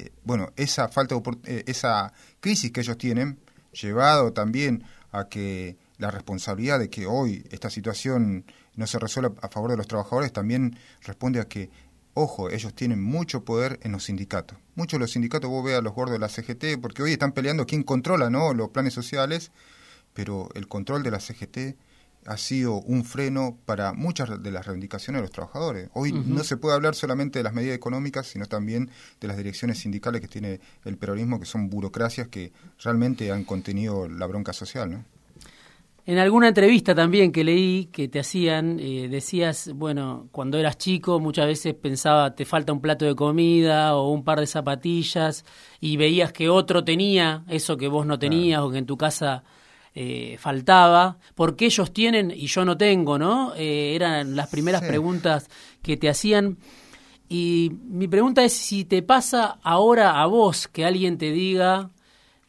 eh, 0.00 0.12
bueno, 0.24 0.52
esa 0.56 0.88
falta 0.88 1.16
de 1.42 1.64
esa 1.66 2.12
crisis 2.40 2.70
que 2.70 2.80
ellos 2.80 2.98
tienen, 2.98 3.38
llevado 3.80 4.32
también 4.32 4.84
a 5.10 5.28
que 5.28 5.76
la 5.98 6.10
responsabilidad 6.10 6.78
de 6.78 6.90
que 6.90 7.06
hoy 7.06 7.44
esta 7.50 7.70
situación 7.70 8.44
no 8.74 8.86
se 8.86 8.98
resuelva 8.98 9.34
a 9.42 9.48
favor 9.48 9.70
de 9.70 9.76
los 9.76 9.88
trabajadores 9.88 10.32
también 10.32 10.78
responde 11.02 11.40
a 11.40 11.48
que, 11.48 11.70
ojo, 12.14 12.50
ellos 12.50 12.74
tienen 12.74 13.02
mucho 13.02 13.44
poder 13.44 13.80
en 13.82 13.92
los 13.92 14.04
sindicatos. 14.04 14.58
Muchos 14.76 14.98
de 14.98 15.00
los 15.00 15.10
sindicatos, 15.10 15.50
vos 15.50 15.64
veas 15.64 15.82
los 15.82 15.94
gordos 15.94 16.12
de 16.12 16.18
la 16.20 16.28
CGT, 16.28 16.80
porque 16.80 17.02
hoy 17.02 17.12
están 17.12 17.32
peleando 17.32 17.66
quién 17.66 17.82
controla 17.82 18.30
¿no? 18.30 18.54
los 18.54 18.70
planes 18.70 18.94
sociales, 18.94 19.50
pero 20.14 20.48
el 20.54 20.68
control 20.68 21.02
de 21.02 21.10
la 21.10 21.20
CGT 21.20 21.76
ha 22.26 22.36
sido 22.36 22.74
un 22.74 23.04
freno 23.04 23.58
para 23.64 23.92
muchas 23.92 24.42
de 24.42 24.50
las 24.50 24.66
reivindicaciones 24.66 25.20
de 25.20 25.22
los 25.22 25.30
trabajadores. 25.30 25.88
Hoy 25.94 26.12
no 26.12 26.44
se 26.44 26.56
puede 26.56 26.74
hablar 26.74 26.94
solamente 26.94 27.38
de 27.38 27.42
las 27.42 27.54
medidas 27.54 27.76
económicas, 27.76 28.26
sino 28.26 28.46
también 28.46 28.90
de 29.20 29.28
las 29.28 29.36
direcciones 29.36 29.78
sindicales 29.78 30.20
que 30.20 30.28
tiene 30.28 30.60
el 30.84 30.96
peronismo, 30.96 31.40
que 31.40 31.46
son 31.46 31.70
burocracias 31.70 32.28
que 32.28 32.52
realmente 32.82 33.32
han 33.32 33.44
contenido 33.44 34.08
la 34.08 34.26
bronca 34.26 34.52
social. 34.52 34.90
¿no? 34.90 35.04
En 36.08 36.16
alguna 36.16 36.48
entrevista 36.48 36.94
también 36.94 37.32
que 37.32 37.44
leí 37.44 37.90
que 37.92 38.08
te 38.08 38.18
hacían, 38.18 38.80
eh, 38.80 39.08
decías, 39.10 39.70
bueno, 39.74 40.28
cuando 40.32 40.56
eras 40.56 40.78
chico 40.78 41.20
muchas 41.20 41.46
veces 41.46 41.74
pensaba 41.74 42.34
te 42.34 42.46
falta 42.46 42.72
un 42.72 42.80
plato 42.80 43.04
de 43.04 43.14
comida 43.14 43.94
o 43.94 44.10
un 44.10 44.24
par 44.24 44.40
de 44.40 44.46
zapatillas 44.46 45.44
y 45.80 45.98
veías 45.98 46.32
que 46.32 46.48
otro 46.48 46.82
tenía 46.82 47.44
eso 47.46 47.76
que 47.76 47.88
vos 47.88 48.06
no 48.06 48.18
tenías 48.18 48.62
o 48.62 48.70
que 48.70 48.78
en 48.78 48.86
tu 48.86 48.96
casa 48.96 49.44
eh, 50.00 50.36
faltaba, 50.38 51.18
porque 51.34 51.66
ellos 51.66 51.92
tienen 51.92 52.30
y 52.30 52.46
yo 52.46 52.64
no 52.64 52.76
tengo, 52.76 53.18
¿no? 53.18 53.52
Eh, 53.56 53.96
eran 53.96 54.36
las 54.36 54.46
primeras 54.46 54.82
preguntas 54.82 55.50
que 55.82 55.96
te 55.96 56.08
hacían. 56.08 56.56
Y 57.28 57.72
mi 57.88 58.06
pregunta 58.06 58.44
es 58.44 58.52
si 58.52 58.84
te 58.84 59.02
pasa 59.02 59.58
ahora 59.60 60.22
a 60.22 60.26
vos 60.26 60.68
que 60.68 60.84
alguien 60.84 61.18
te 61.18 61.32
diga 61.32 61.90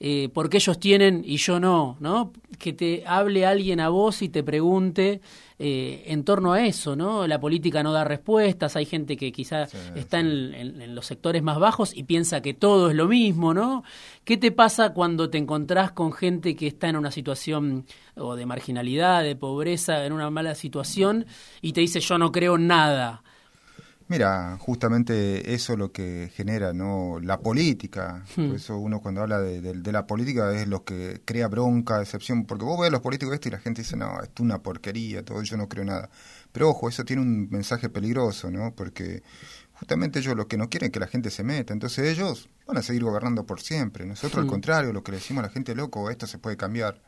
eh, 0.02 0.30
por 0.34 0.50
qué 0.50 0.58
ellos 0.58 0.80
tienen 0.80 1.24
y 1.26 1.38
yo 1.38 1.60
no, 1.60 1.98
¿no? 2.00 2.32
Que 2.58 2.72
te 2.72 3.04
hable 3.06 3.46
alguien 3.46 3.82
a 3.82 3.90
vos 3.90 4.22
y 4.22 4.30
te 4.30 4.44
pregunte 4.44 5.20
eh, 5.58 6.04
en 6.08 6.24
torno 6.24 6.54
a 6.54 6.66
eso, 6.66 6.96
¿no? 6.96 7.28
La 7.28 7.42
política 7.42 7.84
no 7.84 7.92
da 7.92 8.06
respuestas, 8.06 8.78
hay 8.78 8.86
gente 8.86 9.18
que 9.18 9.34
quizá 9.34 9.64
está 9.96 10.20
En, 10.20 10.96
los 10.96 11.06
sectores 11.06 11.44
más 11.44 11.60
bajos 11.60 11.94
y 11.94 12.04
piensa 12.04 12.42
que 12.42 12.54
todo 12.54 12.90
es 12.90 12.96
lo 12.96 13.10
mismo, 13.10 13.54
¿no? 13.54 13.84
¿Qué 14.24 14.38
te 14.38 14.54
pasa 14.54 14.94
cuando 14.94 15.30
te 15.30 15.38
encontrás 15.38 15.92
con 15.92 16.14
gente 16.14 16.56
que 16.56 16.68
está 16.68 16.88
en 16.88 16.96
una 16.96 17.12
situación 17.12 17.86
o 18.16 18.38
de 18.38 18.46
marginalidad, 18.46 19.24
de 19.24 19.36
pobreza, 19.36 20.06
en 20.06 20.14
una 20.14 20.30
mala 20.30 20.56
situación 20.56 21.26
y 21.62 21.74
te 21.74 21.82
dice 21.82 22.00
yo 22.00 22.18
no 22.18 22.32
creo 22.32 22.58
nada? 22.58 23.22
Mira, 24.10 24.58
justamente 24.60 25.54
eso 25.54 25.74
es 25.74 25.80
lo 25.80 25.92
que 25.92 26.32
genera 26.34 26.74
no 26.74 27.20
la 27.22 27.42
política. 27.42 28.26
Por 28.34 28.44
hmm. 28.44 28.56
eso 28.56 28.76
uno 28.80 29.02
cuando 29.02 29.22
habla 29.22 29.40
de, 29.40 29.92
la 29.92 30.08
política 30.08 30.52
es 30.60 30.68
lo 30.68 30.84
que 30.84 31.22
crea 31.26 31.48
bronca, 31.48 32.00
decepción, 32.00 32.46
porque 32.46 32.66
vos 32.66 32.80
ves 32.80 32.88
a 32.88 32.92
los 32.92 33.02
políticos 33.02 33.36
esto 33.36 33.50
y 33.50 33.52
la 33.52 33.60
gente 33.60 33.84
dice, 33.84 33.96
no, 33.96 34.20
esto 34.24 34.34
es 34.38 34.40
una 34.40 34.64
porquería, 34.64 35.24
todo, 35.24 35.44
yo 35.44 35.58
no 35.58 35.70
creo 35.70 35.86
nada. 35.86 36.10
Pero 36.52 36.70
ojo, 36.72 36.90
eso 36.90 37.06
tiene 37.06 37.22
un 37.22 37.50
mensaje 37.52 37.88
peligroso, 37.88 38.50
¿no? 38.50 38.74
Porque 38.74 39.22
justamente 39.74 40.18
ellos 40.18 40.36
lo 40.36 40.48
que 40.48 40.58
no 40.58 40.72
quieren 40.72 40.88
es 40.88 40.92
que 40.92 41.00
la 41.00 41.08
gente 41.08 41.30
se 41.30 41.44
meta, 41.44 41.72
entonces 41.72 42.08
ellos 42.08 42.50
van 42.66 42.78
a 42.78 42.82
seguir 42.82 43.04
gobernando 43.04 43.46
por 43.46 43.62
siempre. 43.62 44.08
Nosotros 44.08 44.40
al 44.40 44.46
hmm. 44.46 44.50
contrario, 44.50 44.92
lo 44.92 45.04
que 45.04 45.12
le 45.12 45.20
decimos 45.20 45.44
a 45.44 45.48
la 45.48 45.54
gente, 45.54 45.76
loco, 45.76 46.10
esto 46.10 46.26
se 46.26 46.40
puede 46.40 46.58
cambiar. 46.58 47.00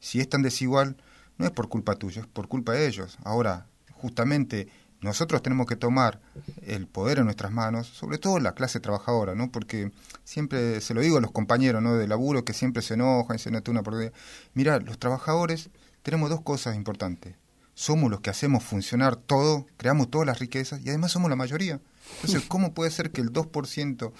Si 0.00 0.18
es 0.18 0.30
tan 0.30 0.40
desigual, 0.40 0.96
no 1.36 1.44
es 1.44 1.50
por 1.50 1.68
culpa 1.68 1.96
tuya, 1.96 2.22
es 2.22 2.26
por 2.26 2.48
culpa 2.48 2.72
de 2.72 2.86
ellos. 2.86 3.18
Ahora, 3.22 3.66
justamente 3.92 4.68
nosotros 5.00 5.42
tenemos 5.42 5.66
que 5.66 5.76
tomar 5.76 6.20
el 6.62 6.86
poder 6.86 7.18
en 7.18 7.24
nuestras 7.24 7.52
manos, 7.52 7.86
sobre 7.86 8.18
todo 8.18 8.40
la 8.40 8.52
clase 8.52 8.80
trabajadora, 8.80 9.34
¿no? 9.34 9.50
Porque 9.52 9.92
siempre 10.24 10.80
se 10.80 10.92
lo 10.92 11.00
digo 11.00 11.18
a 11.18 11.20
los 11.20 11.30
compañeros, 11.30 11.82
¿no? 11.82 11.94
De 11.94 12.08
laburo 12.08 12.44
que 12.44 12.52
siempre 12.52 12.82
se 12.82 12.94
enojan 12.94 13.36
y 13.36 13.38
se 13.38 13.50
nota 13.50 13.70
una 13.70 13.82
por 13.82 14.12
Mira, 14.54 14.80
los 14.80 14.98
trabajadores 14.98 15.70
tenemos 16.02 16.30
dos 16.30 16.40
cosas 16.40 16.74
importantes. 16.74 17.36
Somos 17.74 18.10
los 18.10 18.20
que 18.20 18.30
hacemos 18.30 18.64
funcionar 18.64 19.14
todo, 19.14 19.66
creamos 19.76 20.10
todas 20.10 20.26
las 20.26 20.40
riquezas 20.40 20.80
y 20.84 20.88
además 20.88 21.12
somos 21.12 21.30
la 21.30 21.36
mayoría. 21.36 21.80
Entonces, 22.16 22.42
¿cómo 22.48 22.74
puede 22.74 22.90
ser 22.90 23.12
que 23.12 23.20
el 23.20 23.32
2% 23.32 24.12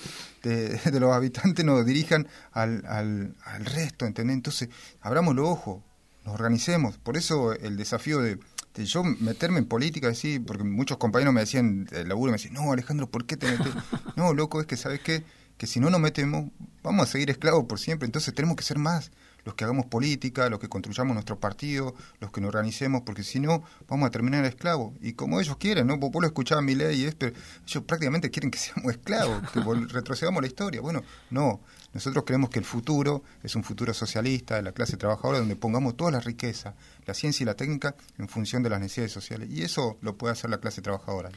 de, 0.45 0.69
de 0.93 1.01
los 1.01 1.13
habitantes 1.13 1.65
nos 1.65 1.85
dirijan 1.85 2.29
al, 2.53 2.85
al, 2.87 3.35
al 3.45 3.65
resto? 3.65 4.07
¿entendés? 4.07 4.35
Entonces, 4.35 4.69
abramos 5.01 5.35
los 5.35 5.49
ojos, 5.49 5.83
nos 6.25 6.35
organicemos. 6.35 6.99
Por 6.99 7.17
eso 7.17 7.53
el 7.53 7.77
desafío 7.77 8.21
de 8.21 8.39
este, 8.69 8.85
yo 8.85 9.03
meterme 9.03 9.59
en 9.59 9.67
política, 9.67 10.15
sí, 10.15 10.39
porque 10.39 10.65
muchos 10.65 10.99
compañeros 10.99 11.35
me 11.35 11.41
decían, 11.41 11.89
el 11.93 12.09
laburo 12.09 12.31
me 12.31 12.39
decían, 12.39 12.55
no, 12.55 12.73
Alejandro, 12.73 13.11
¿por 13.11 13.27
qué 13.27 13.37
te 13.37 13.51
metes? 13.51 13.73
no, 14.17 14.35
loco, 14.35 14.61
es 14.61 14.67
que, 14.67 14.77
¿sabes 14.77 15.01
qué? 15.01 15.25
Que 15.57 15.67
si 15.67 15.81
no 15.81 15.91
nos 15.91 16.01
metemos, 16.01 16.51
vamos 16.83 17.09
a 17.09 17.13
seguir 17.13 17.31
esclavos 17.31 17.65
por 17.65 17.81
siempre, 17.81 18.07
entonces 18.07 18.33
tenemos 18.35 18.57
que 18.57 18.63
ser 18.63 18.79
más 18.79 19.11
los 19.45 19.55
que 19.55 19.65
hagamos 19.65 19.87
política, 19.87 20.51
los 20.51 20.59
que 20.59 20.69
construyamos 20.69 21.15
nuestro 21.15 21.41
partido, 21.41 21.95
los 22.21 22.31
que 22.31 22.41
nos 22.41 22.49
organicemos, 22.49 23.03
porque 23.03 23.23
si 23.23 23.41
no, 23.41 23.63
vamos 23.89 24.07
a 24.07 24.11
terminar 24.11 24.45
esclavos. 24.45 24.93
Y 25.01 25.15
como 25.15 25.41
ellos 25.41 25.57
quieren, 25.57 25.87
¿no? 25.87 25.97
Vos, 25.97 26.13
lo 26.13 26.27
escuchaba 26.27 26.61
mi 26.61 26.75
ley, 26.75 27.01
y 27.01 27.05
es, 27.07 27.15
pero 27.15 27.35
ellos 27.67 27.85
prácticamente 27.85 28.31
quieren 28.31 28.51
que 28.51 28.59
seamos 28.59 28.93
esclavos, 28.93 29.43
que 29.53 29.61
retrocedamos 29.89 30.43
la 30.43 30.49
historia. 30.49 30.83
Bueno, 30.83 31.03
no, 31.31 31.61
Nosotros 31.93 32.25
creemos 32.27 32.51
que 32.51 32.59
el 32.59 32.65
futuro 32.65 33.23
es 33.43 33.57
un 33.57 33.65
futuro 33.65 33.95
socialista 33.95 34.57
de 34.57 34.63
la 34.63 34.73
clase 34.73 34.97
trabajadora 34.97 35.39
donde 35.39 35.57
pongamos 35.57 35.97
toda 35.97 36.11
la 36.11 36.21
riqueza, 36.21 36.75
la 37.07 37.15
ciencia 37.15 37.45
y 37.45 37.47
la 37.47 37.55
técnica 37.55 37.95
en 38.19 38.29
función 38.29 38.63
de 38.63 38.71
las 38.71 38.81
necesidades 38.81 39.13
sociales. 39.13 39.49
Y 39.51 39.63
eso 39.63 39.97
lo 40.03 40.17
puede 40.17 40.33
hacer 40.33 40.51
la 40.51 40.59
clase 40.59 40.83
trabajadora. 40.83 41.31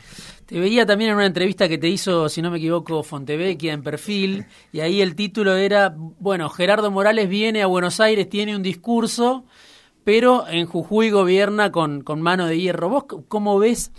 Te 0.45 0.59
veía 0.59 0.85
también 0.85 1.11
en 1.11 1.15
una 1.15 1.25
entrevista 1.25 1.69
que 1.69 1.77
te 1.77 1.87
hizo, 1.87 2.27
si 2.27 2.41
no 2.41 2.51
me 2.51 2.57
equivoco, 2.57 3.01
Fontevecchia 3.01 3.71
en 3.71 3.81
perfil, 3.81 4.45
y 4.73 4.81
ahí 4.81 5.01
el 5.01 5.15
título 5.15 5.55
era, 5.55 5.95
bueno, 5.97 6.49
Gerardo 6.49 6.91
Morales 6.91 7.29
viene 7.29 7.61
a 7.61 7.67
Buenos 7.67 7.99
Aires, 7.99 8.29
tiene 8.29 8.55
un 8.55 8.61
discurso, 8.61 9.45
pero 10.03 10.47
en 10.47 10.65
Jujuy 10.65 11.11
gobierna 11.11 11.71
con, 11.71 12.01
con 12.01 12.21
mano 12.21 12.45
de 12.47 12.59
hierro. 12.59 12.89
¿Vos 12.89 13.05
cómo 13.27 13.57
ves 13.57 13.91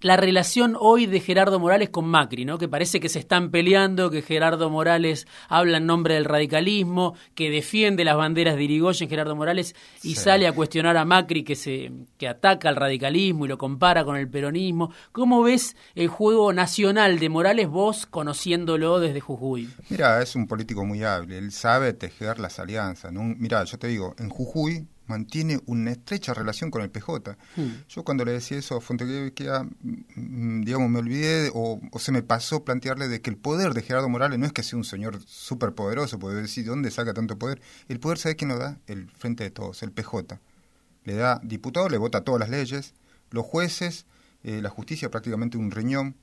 la 0.00 0.16
relación 0.16 0.76
hoy 0.78 1.06
de 1.06 1.20
Gerardo 1.20 1.58
Morales 1.58 1.90
con 1.90 2.06
Macri, 2.06 2.44
¿no? 2.44 2.58
Que 2.58 2.68
parece 2.68 3.00
que 3.00 3.08
se 3.08 3.18
están 3.18 3.50
peleando, 3.50 4.10
que 4.10 4.22
Gerardo 4.22 4.70
Morales 4.70 5.26
habla 5.48 5.78
en 5.78 5.86
nombre 5.86 6.14
del 6.14 6.24
radicalismo, 6.24 7.14
que 7.34 7.50
defiende 7.50 8.04
las 8.04 8.16
banderas 8.16 8.56
de 8.56 8.64
Irigoyen, 8.64 9.08
Gerardo 9.08 9.34
Morales, 9.34 9.74
y 10.02 10.14
sale 10.14 10.46
a 10.46 10.52
cuestionar 10.52 10.96
a 10.96 11.04
Macri 11.04 11.42
que 11.42 11.56
se 11.56 11.90
que 12.16 12.28
ataca 12.28 12.68
al 12.68 12.76
radicalismo 12.76 13.44
y 13.44 13.48
lo 13.48 13.58
compara 13.58 14.04
con 14.04 14.16
el 14.16 14.28
peronismo. 14.28 14.92
¿Cómo 15.12 15.42
ves 15.42 15.76
el 15.94 16.08
juego 16.08 16.52
nacional 16.52 17.18
de 17.18 17.28
Morales 17.28 17.68
vos 17.68 18.06
conociéndolo 18.06 19.00
desde 19.00 19.20
Jujuy? 19.20 19.68
Mira, 19.88 20.22
es 20.22 20.36
un 20.36 20.46
político 20.46 20.84
muy 20.84 21.02
hábil, 21.02 21.32
él 21.32 21.52
sabe 21.52 21.92
tejer 21.92 22.38
las 22.38 22.58
alianzas. 22.58 23.12
¿no? 23.12 23.22
Mira, 23.22 23.64
yo 23.64 23.78
te 23.78 23.88
digo, 23.88 24.14
en 24.18 24.28
Jujuy 24.28 24.86
mantiene 25.08 25.60
una 25.66 25.90
estrecha 25.90 26.34
relación 26.34 26.70
con 26.70 26.82
el 26.82 26.90
PJ. 26.90 27.36
Hmm. 27.56 27.68
Yo 27.88 28.04
cuando 28.04 28.24
le 28.24 28.32
decía 28.32 28.58
eso 28.58 28.76
a 28.76 28.80
Fontequia, 28.80 29.62
mm, 30.14 30.62
digamos, 30.62 30.90
me 30.90 30.98
olvidé 30.98 31.50
o, 31.54 31.80
se 31.98 32.12
me 32.12 32.22
pasó 32.22 32.64
plantearle 32.64 33.08
de 33.08 33.20
que 33.20 33.30
el 33.30 33.36
poder 33.36 33.74
de 33.74 33.82
Gerardo 33.82 34.08
Morales 34.08 34.38
no 34.38 34.46
es 34.46 34.52
que 34.52 34.62
sea 34.62 34.76
un 34.76 34.84
señor 34.84 35.20
súper 35.26 35.74
poderoso, 35.74 36.18
puede 36.18 36.42
decir, 36.42 36.66
¿dónde 36.66 36.90
saca 36.90 37.14
tanto 37.14 37.38
poder? 37.38 37.60
El 37.88 38.00
poder, 38.00 38.18
¿sabe 38.18 38.36
quién 38.36 38.50
lo 38.50 38.58
da? 38.58 38.78
El 38.86 39.10
Frente 39.10 39.44
de 39.44 39.50
Todos, 39.50 39.82
el 39.82 39.92
PJ. 39.92 40.38
Le 41.04 41.14
da 41.14 41.40
diputado, 41.42 41.88
le 41.88 41.98
vota 41.98 42.22
todas 42.22 42.40
las 42.40 42.50
leyes, 42.50 42.94
los 43.30 43.44
jueces, 43.44 44.06
eh, 44.44 44.60
la 44.62 44.70
justicia 44.70 45.10
prácticamente 45.10 45.56
un 45.58 45.70
riñón, 45.70 46.16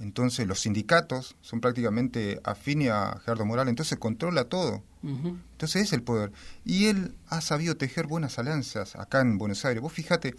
entonces 0.00 0.46
los 0.46 0.60
sindicatos 0.60 1.36
son 1.40 1.60
prácticamente 1.60 2.40
afines 2.44 2.90
a 2.90 3.20
Gerardo 3.24 3.44
Morales, 3.44 3.70
entonces 3.70 3.98
controla 3.98 4.44
todo. 4.44 4.82
Entonces 5.02 5.82
es 5.82 5.92
el 5.92 6.02
poder. 6.02 6.32
Y 6.64 6.86
él 6.86 7.14
ha 7.28 7.42
sabido 7.42 7.76
tejer 7.76 8.06
buenas 8.06 8.38
alianzas 8.38 8.96
acá 8.96 9.20
en 9.20 9.36
Buenos 9.36 9.64
Aires. 9.66 9.82
Vos 9.82 9.92
fíjate, 9.92 10.34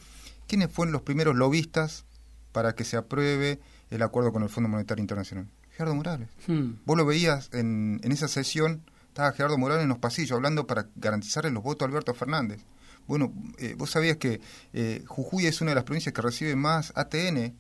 ¿quiénes 0.47 0.71
fueron 0.71 0.91
los 0.91 1.03
primeros 1.03 1.35
lobistas 1.35 2.05
para 2.51 2.73
que 2.73 2.83
se 2.83 2.97
apruebe 2.97 3.59
el 3.91 4.01
acuerdo 4.01 4.33
con 4.33 4.41
el 4.41 4.49
Fondo 4.49 4.67
Monetario 4.67 5.01
Internacional? 5.01 5.47
Gerardo 5.69 5.93
Morales. 5.93 6.29
Hmm. 6.47 6.73
Vos 6.85 6.97
lo 6.97 7.05
veías 7.05 7.49
en, 7.53 7.99
en 8.03 8.11
esa 8.11 8.27
sesión, 8.27 8.81
estaba 9.09 9.31
Gerardo 9.33 9.57
Morales 9.57 9.83
en 9.83 9.89
los 9.89 9.99
pasillos 9.99 10.31
hablando 10.31 10.65
para 10.65 10.87
garantizarle 10.95 11.51
los 11.51 11.61
votos 11.61 11.85
a 11.85 11.89
Alberto 11.89 12.13
Fernández. 12.15 12.65
Bueno, 13.07 13.33
eh, 13.59 13.75
vos 13.77 13.91
sabías 13.91 14.17
que 14.17 14.41
eh, 14.73 15.03
Jujuy 15.05 15.45
es 15.45 15.61
una 15.61 15.71
de 15.71 15.75
las 15.75 15.83
provincias 15.83 16.13
que 16.13 16.21
recibe 16.21 16.55
más 16.55 16.91
ATN 16.95 17.53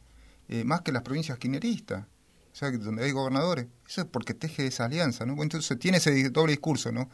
eh, 0.49 0.63
más 0.63 0.81
que 0.81 0.91
las 0.91 1.03
provincias 1.03 1.37
quineristas, 1.37 2.05
o 2.53 2.55
sea, 2.55 2.71
donde 2.71 3.03
hay 3.03 3.11
gobernadores. 3.11 3.67
Eso 3.87 4.01
es 4.01 4.07
porque 4.07 4.33
teje 4.33 4.67
esa 4.67 4.85
alianza, 4.85 5.25
¿no? 5.25 5.41
Entonces 5.41 5.77
tiene 5.79 5.97
ese 5.97 6.29
doble 6.29 6.53
discurso, 6.53 6.91
¿no? 6.91 7.09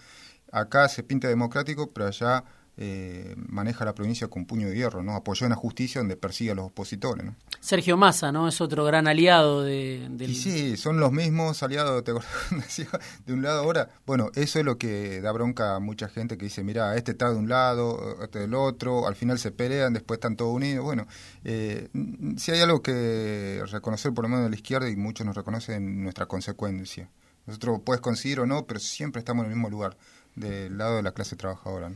Acá 0.52 0.88
se 0.90 1.04
pinta 1.04 1.28
democrático, 1.28 1.92
pero 1.92 2.08
allá 2.08 2.44
eh, 2.78 3.36
maneja 3.36 3.84
la 3.84 3.94
provincia 3.94 4.28
con 4.28 4.46
puño 4.46 4.68
de 4.68 4.76
hierro, 4.76 5.04
¿no? 5.04 5.16
Apoyó 5.16 5.46
en 5.46 5.52
la 5.52 5.56
justicia 5.56 6.00
donde 6.00 6.16
persigue 6.16 6.52
a 6.52 6.56
los 6.56 6.68
opositores, 6.68 7.26
¿no? 7.26 7.36
Sergio 7.60 7.98
Massa, 7.98 8.32
¿no? 8.32 8.48
Es 8.48 8.62
otro 8.62 8.86
gran 8.86 9.08
aliado 9.08 9.64
de, 9.64 10.08
del... 10.10 10.32
Y 10.32 10.36
sí, 10.36 10.78
son 10.78 11.00
los 11.00 11.12
mismos 11.12 11.62
aliados, 11.64 12.04
¿te 12.04 12.12
de 13.26 13.34
un 13.34 13.42
lado 13.42 13.60
ahora. 13.60 13.90
Bueno, 14.06 14.32
eso 14.36 14.60
es 14.60 14.66
lo 14.66 14.78
que 14.78 15.22
da 15.22 15.32
bronca 15.32 15.76
a 15.76 15.80
mucha 15.80 16.08
gente 16.08 16.38
que 16.38 16.46
dice, 16.46 16.64
mira, 16.64 16.96
este 16.96 17.12
está 17.12 17.30
de 17.30 17.36
un 17.36 17.50
lado, 17.50 18.18
este 18.24 18.40
del 18.40 18.54
otro, 18.56 19.08
al 19.08 19.16
final 19.16 19.38
se 19.38 19.52
pelean, 19.52 19.94
después 19.94 20.18
están 20.18 20.36
todos 20.36 20.56
unidos. 20.56 20.84
Bueno, 20.84 21.08
eh, 21.44 21.90
si 22.38 22.52
hay 22.52 22.62
algo 22.62 22.82
que 22.82 23.64
reconocer 23.70 24.14
por 24.14 24.24
lo 24.24 24.30
menos 24.30 24.46
de 24.46 24.50
la 24.50 24.56
izquierda 24.56 24.90
y 24.90 24.96
muchos 24.96 25.26
nos 25.26 25.36
reconocen 25.36 26.04
nuestra 26.04 26.26
consecuencia. 26.26 27.10
Nosotros 27.46 27.82
puedes 27.84 28.02
conseguir 28.02 28.40
o 28.40 28.46
no, 28.46 28.66
pero 28.66 28.80
siempre 28.80 29.20
estamos 29.20 29.44
en 29.44 29.52
el 29.52 29.58
mismo 29.58 29.70
lugar, 29.70 29.98
del 30.36 30.78
lado 30.78 30.96
de 30.96 31.04
la 31.04 31.12
clase 31.12 31.36
trabajadora. 31.36 31.90
¿no? 31.90 31.96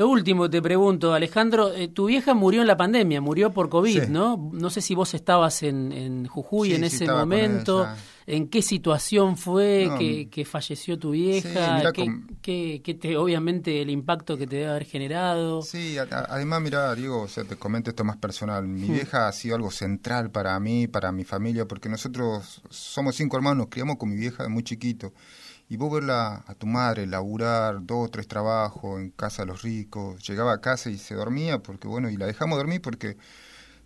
Lo 0.00 0.08
último 0.08 0.48
te 0.48 0.62
pregunto, 0.62 1.12
Alejandro, 1.12 1.74
eh, 1.74 1.88
tu 1.88 2.06
vieja 2.06 2.32
murió 2.32 2.62
en 2.62 2.66
la 2.66 2.78
pandemia, 2.78 3.20
murió 3.20 3.52
por 3.52 3.68
COVID, 3.68 4.04
¿no? 4.04 4.48
No 4.50 4.70
sé 4.70 4.80
si 4.80 4.94
vos 4.94 5.12
estabas 5.12 5.62
en, 5.62 6.26
Jujuy 6.26 6.72
en 6.72 6.84
ese 6.84 7.06
momento, 7.06 7.86
en 8.26 8.48
qué 8.48 8.62
situación 8.62 9.36
fue 9.36 10.26
que, 10.30 10.44
falleció 10.46 10.98
tu 10.98 11.10
vieja, 11.10 11.92
¿Qué, 11.92 12.98
te, 12.98 13.16
obviamente 13.18 13.82
el 13.82 13.90
impacto 13.90 14.38
que 14.38 14.46
te 14.46 14.56
debe 14.56 14.70
haber 14.70 14.86
generado. 14.86 15.60
Sí, 15.60 15.98
además, 15.98 16.62
mira, 16.62 16.94
Diego, 16.94 17.20
o 17.20 17.28
sea, 17.28 17.44
te 17.44 17.56
comento 17.56 17.90
esto 17.90 18.02
más 18.02 18.16
personal. 18.16 18.66
Mi 18.66 18.88
hmm. 18.88 18.92
vieja 18.94 19.28
ha 19.28 19.32
sido 19.32 19.56
algo 19.56 19.70
central 19.70 20.30
para 20.30 20.58
mí, 20.60 20.88
para 20.88 21.12
mi 21.12 21.24
familia, 21.24 21.68
porque 21.68 21.90
nosotros 21.90 22.62
somos 22.70 23.16
cinco 23.16 23.36
hermanos, 23.36 23.58
nos 23.58 23.68
criamos 23.68 23.98
con 23.98 24.08
mi 24.08 24.16
vieja 24.16 24.44
de 24.44 24.48
muy 24.48 24.62
chiquito. 24.62 25.12
Y 25.70 25.76
vos 25.76 25.92
verla 25.92 26.42
a 26.48 26.54
tu 26.56 26.66
madre 26.66 27.06
laburar 27.06 27.86
dos 27.86 28.08
o 28.08 28.10
tres 28.10 28.26
trabajos 28.26 29.00
en 29.00 29.10
casa 29.10 29.42
de 29.42 29.46
los 29.46 29.62
ricos, 29.62 30.26
llegaba 30.28 30.52
a 30.52 30.60
casa 30.60 30.90
y 30.90 30.98
se 30.98 31.14
dormía, 31.14 31.62
porque 31.62 31.86
bueno, 31.86 32.10
y 32.10 32.16
la 32.16 32.26
dejamos 32.26 32.58
dormir 32.58 32.82
porque 32.82 33.16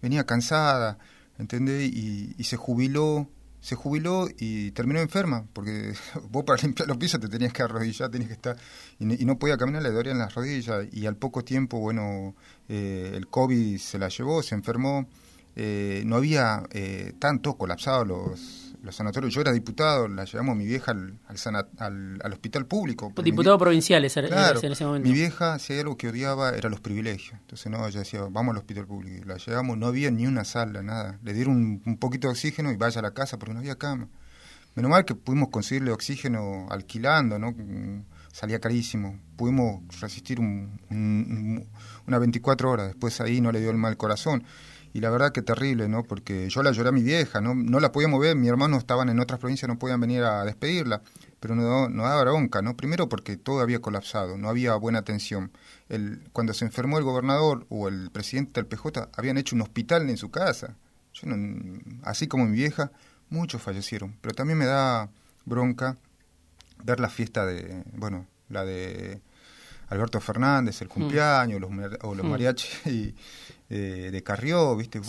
venía 0.01 0.25
cansada, 0.25 0.97
¿entendés? 1.39 1.93
Y, 1.93 2.43
se 2.43 2.57
jubiló, 2.57 3.29
se 3.61 3.77
jubiló 3.77 4.29
y 4.39 4.71
terminó 4.71 5.01
enferma, 5.01 5.45
porque 5.53 5.93
vos 6.31 6.45
para 6.45 6.63
limpiar 6.63 6.89
los 6.89 6.97
pisos 6.97 7.21
te 7.21 7.29
tenías 7.29 7.53
que 7.53 7.63
arrodillar, 7.63 8.11
tenías 8.11 8.29
que 8.29 8.35
estar, 8.35 8.57
y, 8.99 9.05
no 9.05 9.39
podía 9.39 9.59
caminar, 9.59 9.83
le 9.83 9.91
dolían 9.91 10.17
las 10.19 10.35
rodillas, 10.35 10.87
y 10.91 11.05
al 11.05 11.17
poco 11.17 11.45
tiempo, 11.45 11.81
bueno, 11.81 12.35
eh, 12.67 13.13
el 13.15 13.29
COVID 13.29 13.79
se 13.79 13.99
la 13.99 14.09
llevó, 14.09 14.43
se 14.43 14.55
enfermó, 14.55 15.07
eh, 15.55 16.03
no 16.07 16.17
había 16.17 16.63
eh, 16.71 17.13
tanto 17.19 17.59
colapsado 17.59 18.07
los 18.07 18.74
los 18.85 18.95
sanatorios. 18.95 19.33
Yo 19.35 19.41
era 19.41 19.53
diputado, 19.53 20.07
la 20.07 20.25
llevamos 20.25 20.57
mi 20.57 20.67
vieja 20.67 20.93
al, 20.93 21.19
al, 21.79 22.21
al, 22.23 22.33
hospital 22.33 22.67
público. 22.67 23.13
Diputado 23.23 23.59
provincial 23.59 24.07
claro, 24.11 24.61
en 24.63 24.73
ese 24.73 24.85
momento. 24.85 25.09
Mi 25.09 25.15
vieja, 25.15 25.59
si 25.59 25.73
hay 25.73 25.81
algo 25.81 25.97
que 25.97 26.09
odiaba, 26.09 26.51
era 26.51 26.69
los 26.69 26.81
privilegios. 26.81 27.41
Entonces, 27.41 27.73
no, 27.73 27.87
ella 27.87 28.01
decía, 28.01 28.23
vamos 28.31 28.53
al 28.53 28.59
hospital 28.59 28.87
público. 28.87 29.25
La 29.25 29.39
llevamos, 29.39 29.79
no 29.79 29.87
había 29.87 30.11
ni 30.11 30.27
una 30.27 30.45
sala, 30.45 30.83
nada. 30.83 31.19
Le 31.23 31.33
dieron 31.33 31.83
un, 31.85 31.97
poquito 31.97 32.29
de 32.29 32.33
oxígeno 32.33 32.71
y 32.71 32.77
vaya 32.77 32.99
a 32.99 33.03
la 33.03 33.13
casa 33.13 33.39
porque 33.39 33.55
no 33.55 33.61
había 33.61 33.77
cama. 33.77 34.09
Menos 34.75 34.91
mal 34.91 35.05
que 35.05 35.15
pudimos 35.15 35.49
conseguirle 35.49 35.91
oxígeno 35.91 36.67
alquilando, 36.69 37.39
¿no? 37.39 37.55
Salía 38.33 38.59
carísimo. 38.59 39.19
Pudimos 39.37 39.83
resistir 40.01 40.41
un, 40.41 41.67
una 42.07 42.19
24 42.19 42.71
horas. 42.71 42.87
Después 42.89 43.21
ahí 43.21 43.41
no 43.41 43.51
le 43.51 43.61
dio 43.61 43.71
el 43.71 43.79
mal 43.79 43.97
corazón 43.97 44.45
y 44.95 45.01
la 45.01 45.11
verdad 45.11 45.33
que 45.33 45.43
terrible, 45.43 45.89
¿no? 45.89 46.05
Porque 46.05 46.49
yo 46.49 46.63
la 46.63 46.71
lloré 46.71 46.91
a 46.91 46.93
mi 46.93 47.03
vieja, 47.03 47.41
¿no? 47.41 47.53
No 47.57 47.81
la 47.81 47.91
podíamos 47.91 48.21
ver, 48.21 48.37
mi 48.37 48.47
hermano 48.47 48.79
estaban 48.79 49.09
en 49.09 49.19
otras 49.19 49.41
provincias, 49.41 49.69
no 49.69 49.77
podían 49.77 50.01
venir 50.01 50.23
a 50.23 50.45
despedirla, 50.45 51.03
pero 51.41 51.57
no, 51.57 51.89
no 51.89 52.05
daba 52.05 52.23
bronca, 52.23 52.63
¿no? 52.63 52.77
Primero 52.77 53.09
porque 53.09 53.37
todo 53.37 53.61
había 53.61 53.81
colapsado, 53.81 54.39
no 54.39 54.49
había 54.49 54.77
buena 54.77 55.01
atención. 55.01 55.51
El, 55.89 56.23
cuando 56.33 56.55
se 56.55 56.65
enfermó 56.65 56.99
el 56.99 57.05
gobernador 57.05 57.67
o 57.71 57.89
el 57.89 58.13
presidente 58.13 58.61
del 58.61 58.67
PJ, 58.67 59.11
habían 59.17 59.37
hecho 59.37 59.57
un 59.57 59.63
hospital 59.63 60.09
en 60.09 60.17
su 60.17 60.31
casa. 60.31 60.77
Yo 61.13 61.29
así 62.05 62.29
como 62.29 62.47
mi 62.47 62.57
vieja, 62.57 62.93
muchos 63.31 63.61
fallecieron, 63.61 64.17
pero 64.21 64.33
también 64.33 64.59
me 64.59 64.67
da 64.67 65.11
bronca 65.45 65.97
ver 66.85 67.01
la 67.01 67.09
fiesta 67.09 67.45
de, 67.45 67.83
bueno, 67.95 68.29
la 68.49 68.65
de 68.65 69.21
Alberto 69.89 70.21
Fernández, 70.21 70.81
el 70.83 70.89
hmm. 70.89 70.91
cumpleaños, 70.91 71.61
los, 71.61 71.71
o 72.03 72.15
los 72.15 72.25
hmm. 72.25 72.31
mariachis 72.31 72.87
y, 72.87 73.15
eh, 73.71 74.11
de 74.13 74.23
Carrió, 74.23 74.77
¿viste? 74.77 75.01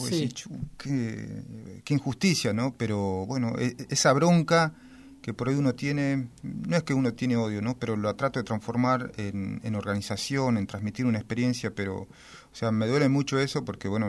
qué, 0.78 1.94
injusticia, 1.94 2.54
¿no? 2.54 2.74
Pero 2.78 3.26
bueno, 3.26 3.56
e, 3.60 3.76
esa 3.90 4.14
bronca 4.14 4.74
que 5.22 5.34
por 5.34 5.50
ahí 5.50 5.56
uno 5.56 5.74
tiene, 5.74 6.30
no 6.44 6.78
es 6.78 6.84
que 6.84 6.94
uno 6.94 7.14
tiene 7.14 7.36
odio, 7.36 7.62
¿no? 7.62 7.78
Pero 7.80 7.98
lo 7.98 8.16
trato 8.16 8.40
de 8.40 8.44
transformar 8.44 9.12
en, 9.18 9.60
en, 9.64 9.76
organización, 9.76 10.56
en 10.58 10.68
transmitir 10.68 11.06
una 11.06 11.18
experiencia, 11.18 11.74
pero, 11.74 12.02
o 12.02 12.08
sea, 12.54 12.72
me 12.72 12.86
duele 12.86 13.10
mucho 13.10 13.40
eso 13.40 13.66
porque, 13.66 13.88
bueno, 13.88 14.08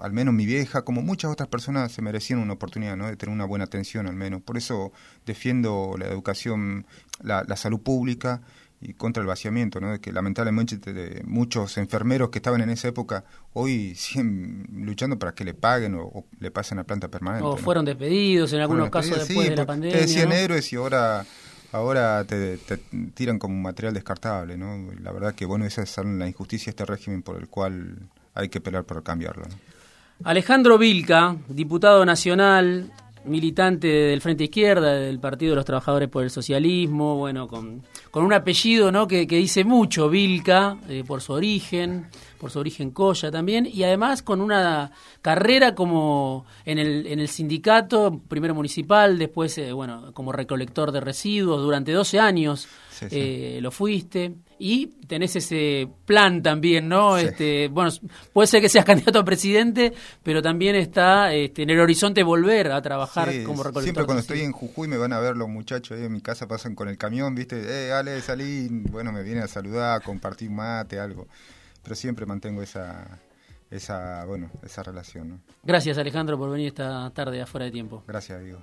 al 0.00 0.12
menos 0.12 0.34
mi 0.34 0.46
vieja, 0.46 0.82
como 0.82 1.00
muchas 1.00 1.30
otras 1.30 1.48
personas, 1.48 1.92
se 1.92 2.02
merecían 2.02 2.40
una 2.40 2.54
oportunidad, 2.54 2.96
¿no? 2.96 3.06
De 3.06 3.16
tener 3.16 3.32
una 3.32 3.44
buena 3.44 3.66
atención, 3.66 4.08
al 4.08 4.16
menos. 4.16 4.42
Por 4.42 4.58
eso 4.58 4.92
defiendo 5.24 5.94
la 5.96 6.06
educación, 6.06 6.86
la, 7.22 7.44
la 7.46 7.56
salud 7.56 7.80
pública 7.80 8.42
y 8.80 8.94
contra 8.94 9.20
el 9.20 9.26
vaciamiento, 9.26 9.80
¿no? 9.80 9.90
de 9.90 10.00
que 10.00 10.12
lamentablemente 10.12 10.78
muchos 11.24 11.78
enfermeros 11.78 12.30
que 12.30 12.38
estaban 12.38 12.60
en 12.60 12.70
esa 12.70 12.88
época 12.88 13.24
hoy 13.52 13.94
siguen 13.96 14.68
luchando 14.72 15.18
para 15.18 15.34
que 15.34 15.44
le 15.44 15.54
paguen 15.54 15.94
o, 15.96 16.24
le 16.38 16.50
pasen 16.50 16.78
a 16.78 16.84
planta 16.84 17.08
permanente. 17.08 17.46
O 17.46 17.56
fueron 17.56 17.84
despedidos 17.84 18.52
en 18.52 18.60
algunos 18.60 18.90
casos 18.90 19.26
después 19.26 19.50
de 19.50 19.56
la 19.56 19.66
pandemia. 19.66 19.96
Te 19.96 20.02
decían 20.02 20.32
héroes 20.32 20.72
y 20.72 20.76
ahora 20.76 21.26
ahora 21.72 22.24
te, 22.24 22.58
tiran 23.14 23.38
como 23.38 23.54
material 23.60 23.94
descartable. 23.94 24.56
¿no? 24.56 24.90
La 25.00 25.12
verdad 25.12 25.34
que 25.34 25.44
bueno, 25.44 25.64
esa 25.64 25.82
es 25.82 25.96
la 25.98 26.28
injusticia 26.28 26.66
de 26.66 26.70
este 26.70 26.84
régimen 26.84 27.22
por 27.22 27.36
el 27.36 27.48
cual 27.48 27.96
hay 28.34 28.48
que 28.48 28.60
pelear 28.60 28.84
por 28.84 29.02
cambiarlo. 29.02 29.44
Alejandro 30.24 30.78
Vilca, 30.78 31.36
diputado 31.48 32.04
nacional, 32.04 32.90
militante 33.28 33.86
del 33.86 34.20
Frente 34.20 34.44
Izquierda, 34.44 34.94
del 34.94 35.20
Partido 35.20 35.50
de 35.50 35.56
los 35.56 35.64
Trabajadores 35.64 36.08
por 36.08 36.24
el 36.24 36.30
Socialismo, 36.30 37.16
bueno, 37.16 37.46
con, 37.46 37.82
con 38.10 38.24
un 38.24 38.32
apellido 38.32 38.90
¿no? 38.90 39.06
que, 39.06 39.26
que 39.26 39.36
dice 39.36 39.64
mucho, 39.64 40.08
Vilca, 40.08 40.78
eh, 40.88 41.04
por 41.06 41.20
su 41.20 41.32
origen, 41.32 42.06
por 42.38 42.50
su 42.50 42.58
origen 42.58 42.90
Coya 42.90 43.30
también, 43.30 43.68
y 43.70 43.82
además 43.82 44.22
con 44.22 44.40
una 44.40 44.90
carrera 45.22 45.74
como 45.74 46.46
en 46.64 46.78
el, 46.78 47.06
en 47.06 47.20
el 47.20 47.28
sindicato, 47.28 48.20
primero 48.28 48.54
municipal, 48.54 49.18
después, 49.18 49.56
eh, 49.58 49.72
bueno, 49.72 50.12
como 50.12 50.32
recolector 50.32 50.92
de 50.92 51.00
residuos, 51.00 51.60
durante 51.60 51.92
12 51.92 52.18
años 52.20 52.68
eh, 53.10 53.58
lo 53.62 53.70
fuiste, 53.70 54.34
y 54.58 54.86
tenés 55.06 55.36
ese 55.36 55.88
plan 56.04 56.42
también, 56.42 56.88
¿no? 56.88 57.16
Este, 57.16 57.68
bueno, 57.68 57.90
puede 58.32 58.46
ser 58.46 58.60
que 58.60 58.68
seas 58.68 58.84
candidato 58.86 59.20
a 59.20 59.24
presidente, 59.24 59.92
pero 60.22 60.42
también 60.42 60.74
está 60.76 61.32
este, 61.32 61.62
en 61.62 61.70
el 61.70 61.80
horizonte 61.80 62.22
volver 62.22 62.72
a 62.72 62.82
trabajar 62.82 63.28
como 63.44 63.62
recolector. 63.62 63.82
Siempre 63.82 64.04
cuando 64.04 64.20
estoy 64.20 64.40
en 64.40 64.52
Jujuy 64.52 64.88
me 64.88 64.96
van 64.96 65.12
a 65.12 65.20
ver 65.20 65.36
los 65.36 65.48
muchachos 65.48 65.98
ahí 65.98 66.04
en 66.04 66.12
mi 66.12 66.20
casa, 66.20 66.46
pasan 66.48 66.74
con 66.74 66.88
el 66.88 66.98
camión, 66.98 67.34
¿viste? 67.34 67.60
Eh, 67.66 67.92
Ale, 67.92 68.20
salí, 68.20 68.68
bueno, 68.90 69.12
me 69.12 69.22
vienen 69.22 69.44
a 69.44 69.48
saludar, 69.48 70.00
a 70.00 70.00
compartir 70.00 70.50
mate, 70.50 70.98
algo. 70.98 71.28
Pero 71.82 71.94
siempre 71.94 72.26
mantengo 72.26 72.62
esa, 72.62 73.20
esa, 73.70 74.24
bueno, 74.24 74.50
esa 74.62 74.82
relación, 74.82 75.28
¿no? 75.28 75.40
Gracias 75.62 75.98
Alejandro 75.98 76.38
por 76.38 76.50
venir 76.50 76.68
esta 76.68 77.10
tarde 77.10 77.40
afuera 77.40 77.66
de 77.66 77.72
tiempo. 77.72 78.02
Gracias, 78.06 78.42
Diego. 78.42 78.60